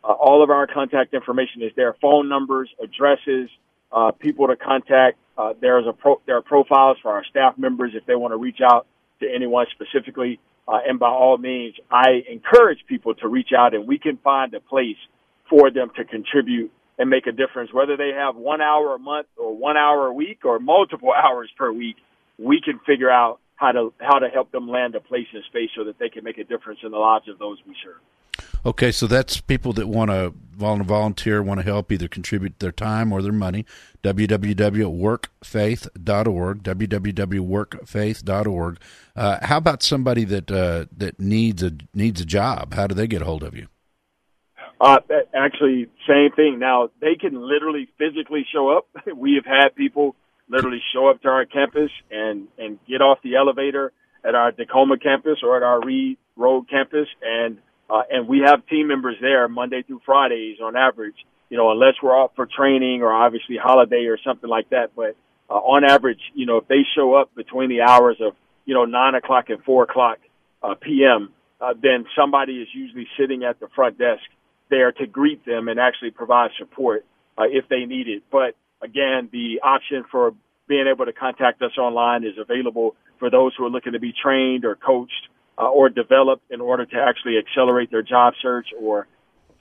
uh, 0.03 0.07
all 0.07 0.43
of 0.43 0.49
our 0.49 0.67
contact 0.67 1.13
information 1.13 1.61
is 1.61 1.71
there: 1.75 1.95
phone 2.01 2.29
numbers, 2.29 2.69
addresses, 2.81 3.49
uh, 3.91 4.11
people 4.11 4.47
to 4.47 4.55
contact. 4.55 5.17
Uh, 5.39 5.53
there's 5.61 5.85
a 5.87 5.93
pro- 5.93 6.21
there 6.27 6.35
are 6.35 6.41
profiles 6.41 6.97
for 7.01 7.11
our 7.11 7.23
staff 7.23 7.57
members 7.57 7.93
if 7.95 8.05
they 8.05 8.15
want 8.15 8.33
to 8.33 8.37
reach 8.37 8.59
out 8.61 8.85
to 9.21 9.27
anyone 9.33 9.65
specifically. 9.71 10.37
Uh, 10.67 10.79
and 10.85 10.99
by 10.99 11.07
all 11.07 11.37
means, 11.37 11.75
I 11.89 12.21
encourage 12.29 12.79
people 12.87 13.15
to 13.15 13.27
reach 13.29 13.51
out, 13.57 13.73
and 13.73 13.87
we 13.87 13.97
can 13.99 14.17
find 14.17 14.53
a 14.53 14.59
place 14.59 14.97
for 15.49 15.71
them 15.71 15.91
to 15.95 16.03
contribute 16.03 16.71
and 16.99 17.09
make 17.09 17.25
a 17.25 17.31
difference. 17.31 17.73
Whether 17.73 17.95
they 17.95 18.11
have 18.15 18.35
one 18.35 18.61
hour 18.61 18.93
a 18.93 18.99
month 18.99 19.27
or 19.37 19.55
one 19.55 19.77
hour 19.77 20.07
a 20.07 20.13
week 20.13 20.43
or 20.43 20.59
multiple 20.59 21.13
hours 21.15 21.49
per 21.57 21.71
week, 21.71 21.95
we 22.37 22.59
can 22.61 22.79
figure 22.85 23.09
out 23.09 23.39
how 23.55 23.71
to 23.71 23.93
how 23.99 24.19
to 24.19 24.27
help 24.27 24.51
them 24.51 24.67
land 24.67 24.95
a 24.95 24.99
place 24.99 25.27
in 25.33 25.41
space 25.47 25.69
so 25.75 25.85
that 25.85 25.97
they 25.99 26.09
can 26.09 26.25
make 26.25 26.37
a 26.37 26.43
difference 26.43 26.81
in 26.83 26.91
the 26.91 26.97
lives 26.97 27.29
of 27.29 27.39
those 27.39 27.57
we 27.65 27.75
serve. 27.81 28.01
Okay, 28.65 28.91
so 28.91 29.07
that's 29.07 29.41
people 29.41 29.73
that 29.73 29.87
want 29.87 30.11
to 30.11 30.33
volunteer, 30.59 31.41
want 31.41 31.59
to 31.59 31.65
help, 31.65 31.91
either 31.91 32.07
contribute 32.07 32.59
their 32.59 32.71
time 32.71 33.11
or 33.11 33.21
their 33.21 33.31
money. 33.31 33.65
www.workfaith.org. 34.03 36.63
www.workfaith.org. 36.63 38.79
Uh, 39.15 39.37
how 39.41 39.57
about 39.57 39.81
somebody 39.81 40.23
that 40.25 40.51
uh, 40.51 40.85
that 40.95 41.19
needs 41.19 41.63
a 41.63 41.71
needs 41.93 42.21
a 42.21 42.25
job? 42.25 42.73
How 42.73 42.87
do 42.87 42.95
they 42.95 43.07
get 43.07 43.21
a 43.21 43.25
hold 43.25 43.43
of 43.43 43.55
you? 43.55 43.67
Uh, 44.81 44.99
actually, 45.33 45.87
same 46.07 46.31
thing. 46.35 46.59
Now 46.59 46.89
they 47.01 47.15
can 47.15 47.35
literally 47.35 47.89
physically 47.97 48.45
show 48.51 48.77
up. 48.77 48.87
We 49.15 49.35
have 49.35 49.45
had 49.45 49.75
people 49.75 50.15
literally 50.49 50.81
show 50.93 51.07
up 51.09 51.21
to 51.21 51.29
our 51.29 51.45
campus 51.45 51.91
and 52.11 52.49
and 52.57 52.79
get 52.87 53.01
off 53.01 53.19
the 53.23 53.35
elevator 53.35 53.93
at 54.23 54.35
our 54.35 54.51
Tacoma 54.51 54.97
campus 54.97 55.39
or 55.43 55.57
at 55.57 55.63
our 55.63 55.81
Reed 55.81 56.17
Road 56.35 56.69
campus, 56.69 57.07
and 57.21 57.59
uh, 57.89 58.03
and 58.09 58.27
we 58.27 58.41
have 58.45 58.65
team 58.67 58.87
members 58.87 59.15
there 59.19 59.47
Monday 59.47 59.83
through 59.83 60.01
Fridays 60.05 60.57
on 60.61 60.75
average. 60.75 61.15
You 61.49 61.57
know, 61.57 61.71
unless 61.71 61.95
we're 62.03 62.15
off 62.15 62.31
for 62.35 62.45
training 62.45 63.01
or 63.01 63.11
obviously 63.11 63.57
holiday 63.57 64.05
or 64.05 64.19
something 64.23 64.49
like 64.49 64.69
that. 64.69 64.91
But 64.95 65.15
uh, 65.49 65.55
on 65.55 65.83
average, 65.83 66.19
you 66.35 66.45
know, 66.45 66.57
if 66.57 66.67
they 66.67 66.85
show 66.95 67.15
up 67.15 67.33
between 67.33 67.69
the 67.69 67.81
hours 67.81 68.17
of 68.21 68.33
you 68.65 68.75
know 68.75 68.85
nine 68.85 69.15
o'clock 69.15 69.49
and 69.49 69.63
four 69.63 69.83
o'clock 69.83 70.19
uh, 70.61 70.75
p.m., 70.79 71.33
uh, 71.59 71.73
then 71.81 72.05
somebody 72.15 72.61
is 72.61 72.67
usually 72.73 73.07
sitting 73.19 73.43
at 73.43 73.59
the 73.59 73.67
front 73.75 73.97
desk 73.97 74.21
there 74.69 74.91
to 74.91 75.07
greet 75.07 75.43
them 75.45 75.67
and 75.67 75.79
actually 75.79 76.11
provide 76.11 76.51
support 76.59 77.03
uh, 77.37 77.43
if 77.47 77.67
they 77.67 77.85
need 77.85 78.07
it. 78.07 78.23
But 78.31 78.55
again, 78.81 79.29
the 79.31 79.61
option 79.63 80.05
for 80.11 80.33
being 80.67 80.85
able 80.87 81.05
to 81.05 81.13
contact 81.13 81.63
us 81.63 81.77
online 81.79 82.23
is 82.23 82.37
available 82.37 82.95
for 83.17 83.31
those 83.31 83.53
who 83.57 83.65
are 83.65 83.69
looking 83.69 83.93
to 83.93 83.99
be 83.99 84.13
trained 84.13 84.65
or 84.65 84.75
coached 84.75 85.29
uh, 85.59 85.67
or 85.67 85.89
developed 85.89 86.49
in 86.49 86.61
order 86.61 86.85
to 86.85 86.95
actually 86.95 87.37
accelerate 87.37 87.91
their 87.91 88.01
job 88.01 88.33
search 88.41 88.67
or 88.79 89.07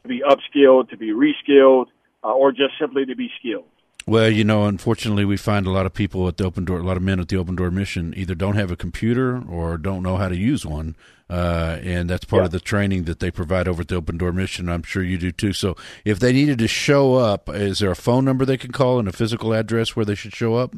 to 0.03 0.09
be 0.09 0.23
upskilled, 0.23 0.91
to 0.91 0.97
be 0.97 1.11
reskilled, 1.11 1.87
uh, 2.23 2.33
or 2.33 2.53
just 2.53 2.75
simply 2.81 3.05
to 3.07 3.17
be 3.17 3.29
skilled. 3.39 3.67
Well, 4.07 4.31
you 4.31 4.43
know, 4.43 4.65
unfortunately, 4.65 5.27
we 5.27 5.37
find 5.37 5.67
a 5.67 5.71
lot 5.71 5.85
of 5.85 5.93
people 5.93 6.27
at 6.29 6.39
the 6.39 6.45
open 6.45 6.65
door, 6.65 6.79
a 6.79 6.83
lot 6.83 6.97
of 6.97 7.03
men 7.03 7.21
at 7.21 7.29
the 7.29 7.37
open 7.37 7.57
door 7.57 7.71
mission 7.71 8.15
either 8.17 8.35
don't 8.35 8.57
have 8.57 8.71
a 8.71 8.77
computer 8.77 9.43
or 9.51 9.77
don't 9.77 10.03
know 10.03 10.17
how 10.17 10.29
to 10.29 10.37
use 10.37 10.65
one. 10.65 10.97
Uh, 11.29 11.79
and 11.83 12.09
that's 12.09 12.25
part 12.25 12.41
yeah. 12.41 12.47
of 12.47 12.53
the 12.53 12.61
training 12.61 13.05
that 13.05 13.21
they 13.21 13.31
provide 13.31 13.69
over 13.69 13.83
at 13.83 13.89
the 13.89 13.97
open 13.97 14.17
door 14.17 14.33
mission. 14.33 14.71
I'm 14.71 14.83
sure 14.83 15.03
you 15.03 15.19
do 15.19 15.31
too. 15.31 15.53
So 15.53 15.77
if 16.07 16.19
they 16.19 16.33
needed 16.33 16.59
to 16.61 16.69
show 16.69 17.17
up, 17.17 17.51
is 17.51 17.81
there 17.81 17.91
a 17.91 17.97
phone 17.97 18.25
number 18.25 18.47
they 18.47 18.57
can 18.57 18.73
call 18.73 18.99
and 18.99 19.09
a 19.09 19.13
physical 19.13 19.53
address 19.53 19.95
where 19.95 20.07
they 20.07 20.15
should 20.15 20.35
show 20.35 20.55
up? 20.55 20.75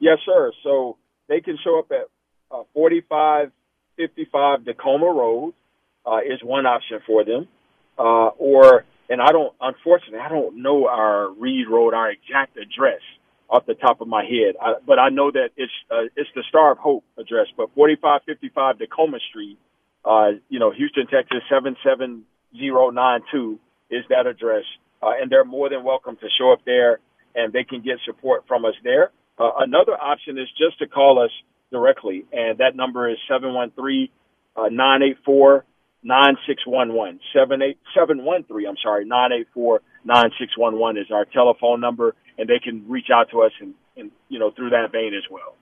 Yes, 0.00 0.16
sir. 0.24 0.50
So 0.62 0.96
they 1.28 1.42
can 1.42 1.58
show 1.62 1.78
up 1.78 1.92
at 1.92 2.08
uh, 2.50 2.62
4555 3.96 4.64
Tacoma 4.64 5.06
Road 5.06 5.54
uh, 6.06 6.18
is 6.18 6.40
one 6.42 6.66
option 6.66 7.00
for 7.06 7.24
them. 7.24 7.48
Uh, 7.98 8.28
or 8.38 8.84
and 9.08 9.20
I 9.20 9.32
don't, 9.32 9.52
unfortunately, 9.60 10.20
I 10.20 10.28
don't 10.28 10.62
know 10.62 10.86
our 10.88 11.30
Reed 11.32 11.66
Road, 11.68 11.92
our 11.92 12.08
exact 12.10 12.56
address 12.56 13.00
off 13.50 13.66
the 13.66 13.74
top 13.74 14.00
of 14.00 14.08
my 14.08 14.24
head, 14.24 14.54
I, 14.58 14.74
but 14.86 14.98
I 14.98 15.10
know 15.10 15.30
that 15.30 15.50
it's 15.58 15.72
uh, 15.90 16.04
it's 16.16 16.30
the 16.34 16.42
Star 16.48 16.72
of 16.72 16.78
Hope 16.78 17.04
address, 17.18 17.48
but 17.54 17.68
4555 17.74 18.78
Tacoma 18.78 19.18
Street, 19.28 19.58
uh, 20.06 20.30
you 20.48 20.58
know, 20.58 20.70
Houston, 20.70 21.06
Texas 21.06 21.42
77092 21.50 23.58
is 23.90 24.04
that 24.08 24.26
address, 24.26 24.64
uh, 25.02 25.10
and 25.20 25.30
they're 25.30 25.44
more 25.44 25.68
than 25.68 25.84
welcome 25.84 26.16
to 26.16 26.28
show 26.38 26.50
up 26.50 26.64
there, 26.64 26.98
and 27.34 27.52
they 27.52 27.64
can 27.64 27.82
get 27.82 27.98
support 28.06 28.44
from 28.48 28.64
us 28.64 28.74
there. 28.82 29.10
Uh, 29.38 29.50
another 29.58 29.92
option 29.92 30.38
is 30.38 30.48
just 30.56 30.78
to 30.78 30.86
call 30.86 31.22
us 31.22 31.30
directly, 31.72 32.24
and 32.32 32.58
that 32.58 32.76
number 32.76 33.10
is 33.10 33.16
713 33.28 34.08
uh, 34.54 34.68
984 34.68 35.64
9611. 36.04 37.20
713, 37.32 38.68
I'm 38.68 38.76
sorry, 38.82 39.04
984 39.04 39.80
9611 40.04 41.02
is 41.02 41.10
our 41.10 41.24
telephone 41.24 41.80
number, 41.80 42.14
and 42.38 42.48
they 42.48 42.58
can 42.58 42.88
reach 42.88 43.08
out 43.12 43.30
to 43.30 43.42
us 43.42 43.52
and, 43.60 43.74
and 43.96 44.10
you 44.28 44.38
know, 44.38 44.50
through 44.50 44.70
that 44.70 44.92
vein 44.92 45.14
as 45.14 45.24
well. 45.30 45.56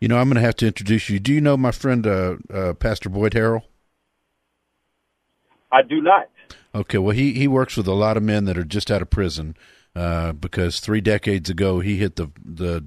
You 0.00 0.08
know, 0.08 0.18
I'm 0.18 0.28
going 0.28 0.36
to 0.36 0.42
have 0.42 0.56
to 0.56 0.66
introduce 0.66 1.08
you. 1.08 1.18
Do 1.18 1.32
you 1.32 1.40
know 1.40 1.56
my 1.56 1.70
friend, 1.72 2.06
uh, 2.06 2.36
uh, 2.52 2.74
Pastor 2.74 3.08
Boyd 3.08 3.32
Harrell? 3.32 3.62
I 5.72 5.82
do 5.82 6.00
not. 6.00 6.28
Okay, 6.74 6.98
well, 6.98 7.16
he, 7.16 7.32
he 7.32 7.48
works 7.48 7.76
with 7.76 7.86
a 7.86 7.94
lot 7.94 8.16
of 8.16 8.22
men 8.22 8.44
that 8.44 8.58
are 8.58 8.64
just 8.64 8.90
out 8.90 9.02
of 9.02 9.08
prison 9.08 9.56
uh, 9.94 10.32
because 10.32 10.78
three 10.78 11.00
decades 11.00 11.48
ago 11.48 11.80
he 11.80 11.96
hit 11.96 12.16
the 12.16 12.30
the 12.44 12.84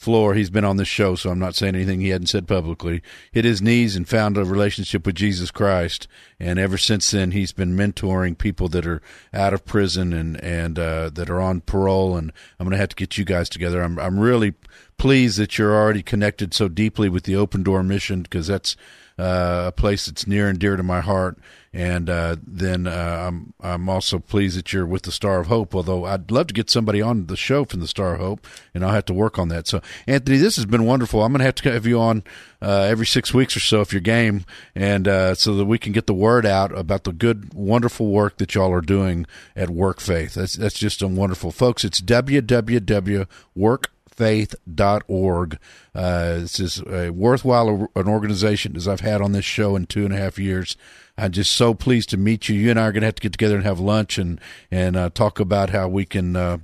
floor. 0.00 0.32
He's 0.32 0.48
been 0.48 0.64
on 0.64 0.78
this 0.78 0.88
show, 0.88 1.14
so 1.14 1.28
I'm 1.28 1.38
not 1.38 1.54
saying 1.54 1.74
anything 1.74 2.00
he 2.00 2.08
hadn't 2.08 2.28
said 2.28 2.48
publicly. 2.48 3.02
Hit 3.32 3.44
his 3.44 3.60
knees 3.60 3.96
and 3.96 4.08
found 4.08 4.38
a 4.38 4.44
relationship 4.46 5.04
with 5.04 5.14
Jesus 5.14 5.50
Christ, 5.50 6.08
and 6.38 6.58
ever 6.58 6.78
since 6.78 7.10
then 7.10 7.32
he's 7.32 7.52
been 7.52 7.76
mentoring 7.76 8.38
people 8.38 8.68
that 8.68 8.86
are 8.86 9.02
out 9.34 9.52
of 9.52 9.66
prison 9.66 10.14
and 10.14 10.42
and 10.42 10.78
uh, 10.78 11.10
that 11.10 11.28
are 11.28 11.40
on 11.40 11.60
parole. 11.60 12.16
And 12.16 12.32
I'm 12.58 12.64
going 12.64 12.72
to 12.72 12.78
have 12.78 12.88
to 12.88 12.96
get 12.96 13.18
you 13.18 13.26
guys 13.26 13.50
together. 13.50 13.82
I'm 13.82 13.98
I'm 13.98 14.18
really 14.18 14.54
pleased 14.96 15.38
that 15.38 15.58
you're 15.58 15.76
already 15.76 16.02
connected 16.02 16.54
so 16.54 16.68
deeply 16.68 17.10
with 17.10 17.24
the 17.24 17.36
Open 17.36 17.62
Door 17.62 17.82
Mission 17.82 18.22
because 18.22 18.46
that's 18.46 18.76
uh, 19.20 19.64
a 19.66 19.72
place 19.72 20.06
that's 20.06 20.26
near 20.26 20.48
and 20.48 20.58
dear 20.58 20.76
to 20.76 20.82
my 20.82 21.00
heart. 21.00 21.38
And 21.72 22.10
uh, 22.10 22.34
then 22.44 22.88
uh, 22.88 23.26
I'm 23.28 23.54
I'm 23.60 23.88
also 23.88 24.18
pleased 24.18 24.58
that 24.58 24.72
you're 24.72 24.86
with 24.86 25.02
the 25.02 25.12
Star 25.12 25.38
of 25.38 25.46
Hope. 25.46 25.72
Although 25.72 26.04
I'd 26.04 26.32
love 26.32 26.48
to 26.48 26.54
get 26.54 26.68
somebody 26.68 27.00
on 27.00 27.26
the 27.26 27.36
show 27.36 27.64
from 27.64 27.78
the 27.78 27.86
Star 27.86 28.14
of 28.14 28.20
Hope, 28.20 28.44
and 28.74 28.84
I'll 28.84 28.90
have 28.90 29.04
to 29.04 29.14
work 29.14 29.38
on 29.38 29.50
that. 29.50 29.68
So 29.68 29.80
Anthony, 30.08 30.38
this 30.38 30.56
has 30.56 30.66
been 30.66 30.84
wonderful. 30.84 31.22
I'm 31.22 31.30
going 31.30 31.38
to 31.38 31.44
have 31.44 31.54
to 31.56 31.70
have 31.70 31.86
you 31.86 32.00
on 32.00 32.24
uh, 32.60 32.88
every 32.88 33.06
six 33.06 33.32
weeks 33.32 33.56
or 33.56 33.60
so 33.60 33.82
if 33.82 33.92
you're 33.92 34.00
game, 34.00 34.44
and 34.74 35.06
uh, 35.06 35.36
so 35.36 35.54
that 35.54 35.66
we 35.66 35.78
can 35.78 35.92
get 35.92 36.08
the 36.08 36.14
word 36.14 36.44
out 36.44 36.76
about 36.76 37.04
the 37.04 37.12
good, 37.12 37.54
wonderful 37.54 38.08
work 38.08 38.38
that 38.38 38.56
y'all 38.56 38.72
are 38.72 38.80
doing 38.80 39.26
at 39.54 39.70
Work 39.70 40.00
Faith. 40.00 40.34
That's 40.34 40.54
that's 40.54 40.78
just 40.78 41.02
a 41.02 41.06
wonderful, 41.06 41.52
folks. 41.52 41.84
It's 41.84 42.00
www.work 42.00 43.90
faith.org. 44.20 45.58
Uh, 45.94 46.34
this 46.34 46.60
is 46.60 46.82
a 46.86 47.08
worthwhile 47.08 47.88
an 47.96 48.06
organization 48.06 48.76
as 48.76 48.86
I've 48.86 49.00
had 49.00 49.22
on 49.22 49.32
this 49.32 49.46
show 49.46 49.76
in 49.76 49.86
two 49.86 50.04
and 50.04 50.12
a 50.12 50.18
half 50.18 50.38
years. 50.38 50.76
I'm 51.16 51.32
just 51.32 51.52
so 51.52 51.72
pleased 51.72 52.10
to 52.10 52.18
meet 52.18 52.46
you. 52.46 52.54
You 52.54 52.68
and 52.68 52.78
I 52.78 52.82
are 52.82 52.92
going 52.92 53.00
to 53.00 53.06
have 53.06 53.14
to 53.14 53.22
get 53.22 53.32
together 53.32 53.54
and 53.54 53.64
have 53.64 53.80
lunch 53.80 54.18
and 54.18 54.38
and 54.70 54.94
uh, 54.94 55.08
talk 55.08 55.40
about 55.40 55.70
how 55.70 55.88
we 55.88 56.04
can 56.04 56.36
uh, 56.36 56.58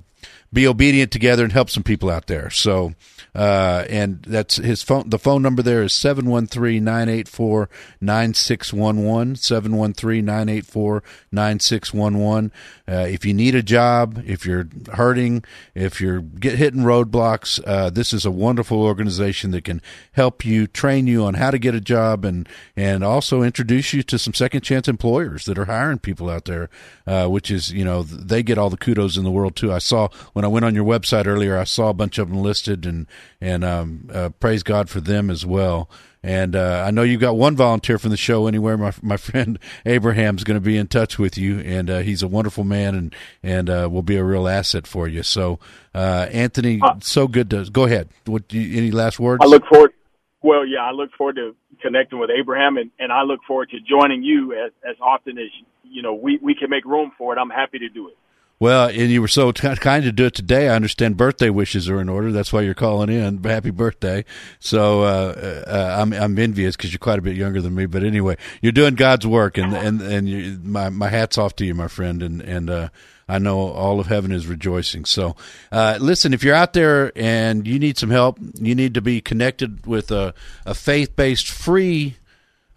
be 0.53 0.67
obedient 0.67 1.11
together 1.11 1.43
and 1.43 1.51
help 1.51 1.71
some 1.71 1.81
people 1.81 2.11
out 2.11 2.27
there. 2.27 2.51
So 2.51 2.93
uh, 3.33 3.85
and 3.89 4.21
that's 4.23 4.57
his 4.57 4.83
phone. 4.83 5.09
The 5.09 5.17
phone 5.17 5.41
number 5.41 5.63
there 5.63 5.81
is 5.83 5.93
713-984-9611, 5.93 7.69
713-984-9611. 11.33 12.51
Uh, 12.89 13.05
if 13.09 13.25
you 13.25 13.33
need 13.33 13.53
a 13.53 13.61
job, 13.61 14.23
if 14.25 14.45
you're 14.45 14.67
hurting, 14.93 15.43
if 15.75 15.99
you're 15.99 16.21
get 16.21 16.57
hitting 16.57 16.81
roadblocks, 16.81 17.61
uh, 17.67 17.89
this 17.89 18.13
is 18.13 18.25
a 18.25 18.31
wonderful 18.31 18.81
organization 18.81 19.51
that 19.51 19.65
can 19.65 19.81
help 20.13 20.45
you, 20.45 20.67
train 20.67 21.05
you 21.05 21.25
on 21.25 21.33
how 21.33 21.51
to 21.51 21.59
get 21.59 21.75
a 21.75 21.81
job, 21.81 22.23
and 22.23 22.47
and 22.77 23.03
also 23.03 23.41
introduce 23.41 23.91
you 23.91 24.03
to 24.03 24.17
some 24.17 24.33
second 24.33 24.61
chance 24.61 24.87
employers 24.87 25.43
that 25.45 25.57
are 25.57 25.65
hiring 25.65 25.99
people 25.99 26.29
out 26.29 26.45
there, 26.45 26.69
uh, 27.05 27.27
which 27.27 27.51
is 27.51 27.73
you 27.73 27.83
know 27.83 28.03
they 28.03 28.41
get 28.41 28.57
all 28.57 28.69
the 28.69 28.77
kudos 28.77 29.17
in 29.17 29.25
the 29.25 29.31
world 29.31 29.57
too. 29.57 29.73
I 29.73 29.79
saw 29.79 30.07
when 30.31 30.45
I 30.45 30.49
went 30.49 30.63
on 30.63 30.73
your 30.73 30.85
website 30.85 31.27
earlier, 31.27 31.57
I 31.57 31.65
saw 31.65 31.89
a 31.89 31.93
bunch 31.93 32.17
of 32.17 32.29
them 32.29 32.37
listed, 32.41 32.85
and 32.85 33.05
and 33.41 33.65
um, 33.65 34.09
uh, 34.13 34.29
praise 34.39 34.63
God 34.63 34.89
for 34.89 35.01
them 35.01 35.29
as 35.29 35.45
well. 35.45 35.89
And 36.27 36.57
uh, 36.57 36.83
I 36.85 36.91
know 36.91 37.03
you've 37.03 37.21
got 37.21 37.37
one 37.37 37.55
volunteer 37.55 37.97
from 37.97 38.11
the 38.11 38.17
show 38.17 38.47
anywhere. 38.47 38.75
My 38.75 38.91
my 39.01 39.15
friend 39.27 39.57
Abraham's 39.85 40.43
going 40.43 40.57
to 40.57 40.61
be 40.61 40.75
in 40.75 40.87
touch 40.87 41.17
with 41.17 41.37
you, 41.37 41.59
and 41.61 41.89
uh, 41.89 41.99
he's 41.99 42.21
a 42.21 42.27
wonderful 42.27 42.65
man, 42.65 42.95
and 42.95 43.15
and 43.41 43.69
uh, 43.69 43.87
will 43.89 44.01
be 44.01 44.17
a 44.17 44.23
real 44.25 44.45
asset 44.45 44.85
for 44.85 45.07
you. 45.07 45.23
So, 45.23 45.57
uh, 45.95 46.27
Anthony, 46.29 46.81
uh, 46.83 46.95
so 46.99 47.29
good 47.29 47.49
to 47.51 47.63
go 47.71 47.85
ahead. 47.85 48.09
What 48.25 48.43
any 48.51 48.91
last 48.91 49.21
words? 49.21 49.41
I 49.41 49.47
look 49.47 49.65
forward. 49.67 49.93
Well, 50.43 50.65
yeah, 50.65 50.81
I 50.81 50.91
look 50.91 51.11
forward 51.17 51.37
to 51.37 51.55
connecting 51.81 52.19
with 52.19 52.29
Abraham, 52.29 52.75
and, 52.75 52.91
and 52.99 53.09
I 53.09 53.23
look 53.23 53.39
forward 53.47 53.69
to 53.69 53.77
joining 53.79 54.21
you 54.21 54.51
as 54.51 54.73
as 54.85 54.97
often 55.01 55.37
as 55.37 55.47
you 55.83 56.01
know 56.01 56.13
we 56.13 56.39
we 56.41 56.55
can 56.55 56.69
make 56.69 56.83
room 56.83 57.13
for 57.17 57.33
it. 57.33 57.39
I'm 57.39 57.49
happy 57.49 57.79
to 57.79 57.87
do 57.87 58.09
it. 58.09 58.17
Well, 58.59 58.87
and 58.87 59.11
you 59.11 59.21
were 59.21 59.27
so 59.27 59.51
t- 59.51 59.75
kind 59.75 60.03
to 60.03 60.11
do 60.11 60.25
it 60.25 60.33
today. 60.33 60.67
I 60.67 60.75
understand 60.75 61.15
birthday 61.15 61.51
wishes 61.51 61.87
are 61.89 62.01
in 62.01 62.09
order. 62.09 62.31
That's 62.31 62.51
why 62.51 62.61
you're 62.61 62.73
calling 62.73 63.09
in. 63.09 63.43
Happy 63.43 63.69
birthday! 63.69 64.25
So 64.59 65.03
uh, 65.03 65.63
uh, 65.67 66.01
I'm 66.01 66.11
I'm 66.11 66.39
envious 66.39 66.75
because 66.75 66.91
you're 66.91 66.99
quite 66.99 67.19
a 67.19 67.21
bit 67.21 67.35
younger 67.35 67.61
than 67.61 67.75
me. 67.75 67.85
But 67.85 68.03
anyway, 68.03 68.37
you're 68.61 68.71
doing 68.71 68.95
God's 68.95 69.27
work, 69.27 69.59
and 69.59 69.73
and 69.75 70.01
and 70.01 70.27
you, 70.27 70.59
my 70.63 70.89
my 70.89 71.09
hats 71.09 71.37
off 71.37 71.55
to 71.57 71.65
you, 71.65 71.75
my 71.75 71.87
friend. 71.87 72.23
And 72.23 72.41
and 72.41 72.69
uh, 72.71 72.89
I 73.29 73.37
know 73.37 73.59
all 73.59 73.99
of 73.99 74.07
heaven 74.07 74.31
is 74.31 74.47
rejoicing. 74.47 75.05
So, 75.05 75.35
uh, 75.71 75.97
listen, 75.99 76.33
if 76.33 76.43
you're 76.43 76.55
out 76.55 76.73
there 76.73 77.11
and 77.15 77.67
you 77.67 77.77
need 77.77 77.97
some 77.97 78.09
help, 78.09 78.39
you 78.55 78.73
need 78.73 78.93
to 78.93 79.01
be 79.01 79.21
connected 79.21 79.85
with 79.85 80.11
a, 80.11 80.33
a 80.65 80.73
faith 80.73 81.15
based 81.15 81.47
free 81.49 82.15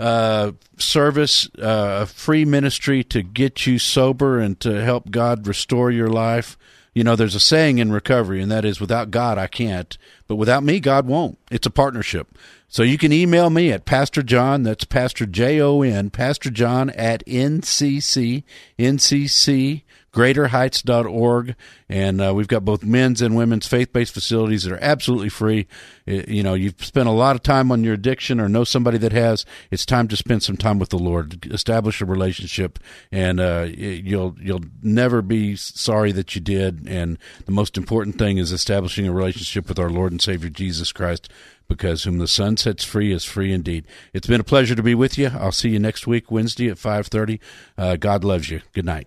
uh, 0.01 0.53
service, 0.79 1.49
uh, 1.59 2.01
a 2.03 2.07
free 2.07 2.45
ministry 2.45 3.05
to 3.05 3.23
get 3.23 3.67
you 3.67 3.79
sober 3.79 4.39
and 4.39 4.59
to 4.61 4.83
help 4.83 5.11
God 5.11 5.47
restore 5.47 5.91
your 5.91 6.09
life. 6.09 6.57
You 6.95 7.05
know, 7.05 7.15
there's 7.15 7.35
a 7.35 7.41
saying 7.41 7.79
in 7.79 7.93
recovery, 7.93 8.43
and 8.43 8.51
that 8.51 8.65
is 8.65 8.81
without 8.81 9.11
God, 9.11 9.39
I 9.39 9.47
can't. 9.47 9.97
But 10.27 10.37
without 10.37 10.65
me, 10.65 10.81
God 10.81 11.07
won't. 11.07 11.39
It's 11.51 11.67
a 11.67 11.71
partnership. 11.71 12.37
So 12.67 12.83
you 12.83 12.99
can 12.99 13.13
email 13.13 13.51
me 13.51 13.71
at 13.73 13.85
Pastor 13.85 14.23
John, 14.23 14.63
that's 14.63 14.85
Pastor 14.85 15.27
J 15.27 15.61
O 15.61 15.83
N, 15.83 16.09
Pastor 16.11 16.51
John 16.51 16.91
at 16.91 17.25
NCC, 17.27 18.43
NCC 18.79 19.83
greaterheights.org 20.13 21.55
and 21.89 22.21
uh, 22.21 22.35
we've 22.35 22.49
got 22.49 22.65
both 22.65 22.83
men's 22.83 23.23
and 23.23 23.37
women's 23.37 23.67
faith-based 23.67 24.13
facilities 24.13 24.65
that 24.65 24.73
are 24.73 24.83
absolutely 24.83 25.29
free. 25.29 25.67
It- 26.07 26.29
you 26.29 26.43
know 26.43 26.55
you've 26.55 26.85
spent 26.85 27.09
a 27.09 27.13
lot 27.13 27.37
of 27.37 27.43
time 27.43 27.71
on 27.71 27.85
your 27.85 27.95
addiction 27.95 28.41
or 28.41 28.49
know 28.49 28.65
somebody 28.65 28.99
that 28.99 29.13
has 29.13 29.45
it's 29.71 29.87
time 29.87 30.09
to 30.09 30.17
spend 30.17 30.43
some 30.43 30.57
time 30.57 30.79
with 30.79 30.91
the 30.91 30.99
lord. 30.99 31.47
Establish 31.53 32.01
a 32.01 32.05
relationship 32.05 32.79
and 33.13 33.41
uh, 33.41 33.67
you'll 33.71 34.37
you'll 34.41 34.65
never 34.83 35.23
be 35.23 35.57
sorry 35.57 36.13
that 36.13 36.35
you 36.35 36.41
did 36.41 36.87
and 36.89 37.19
the 37.47 37.53
most 37.53 37.77
important 37.77 38.19
thing 38.19 38.39
is 38.39 38.53
establishing 38.53 39.07
a 39.07 39.13
relationship 39.13 39.69
with 39.69 39.79
our 39.79 39.91
lord 39.91 40.13
and 40.13 40.21
savior 40.21 40.51
jesus 40.51 40.93
christ 40.93 41.29
because 41.69 42.03
whom 42.03 42.19
the 42.19 42.27
Son 42.27 42.57
sets 42.57 42.83
free 42.83 43.13
is 43.13 43.25
free 43.25 43.53
indeed. 43.53 43.87
It's 44.13 44.27
been 44.27 44.41
a 44.41 44.45
pleasure 44.45 44.75
to 44.75 44.83
be 44.83 44.97
with 44.97 45.17
you. 45.17 45.29
I'll 45.29 45.53
see 45.53 45.69
you 45.71 45.79
next 45.79 46.05
week 46.07 46.31
wednesday 46.31 46.69
at 46.69 46.77
5.30 46.79 47.39
uh, 47.79 47.97
god 47.97 48.25
loves 48.25 48.51
you. 48.51 48.61
Good 48.73 48.85
night 48.87 49.07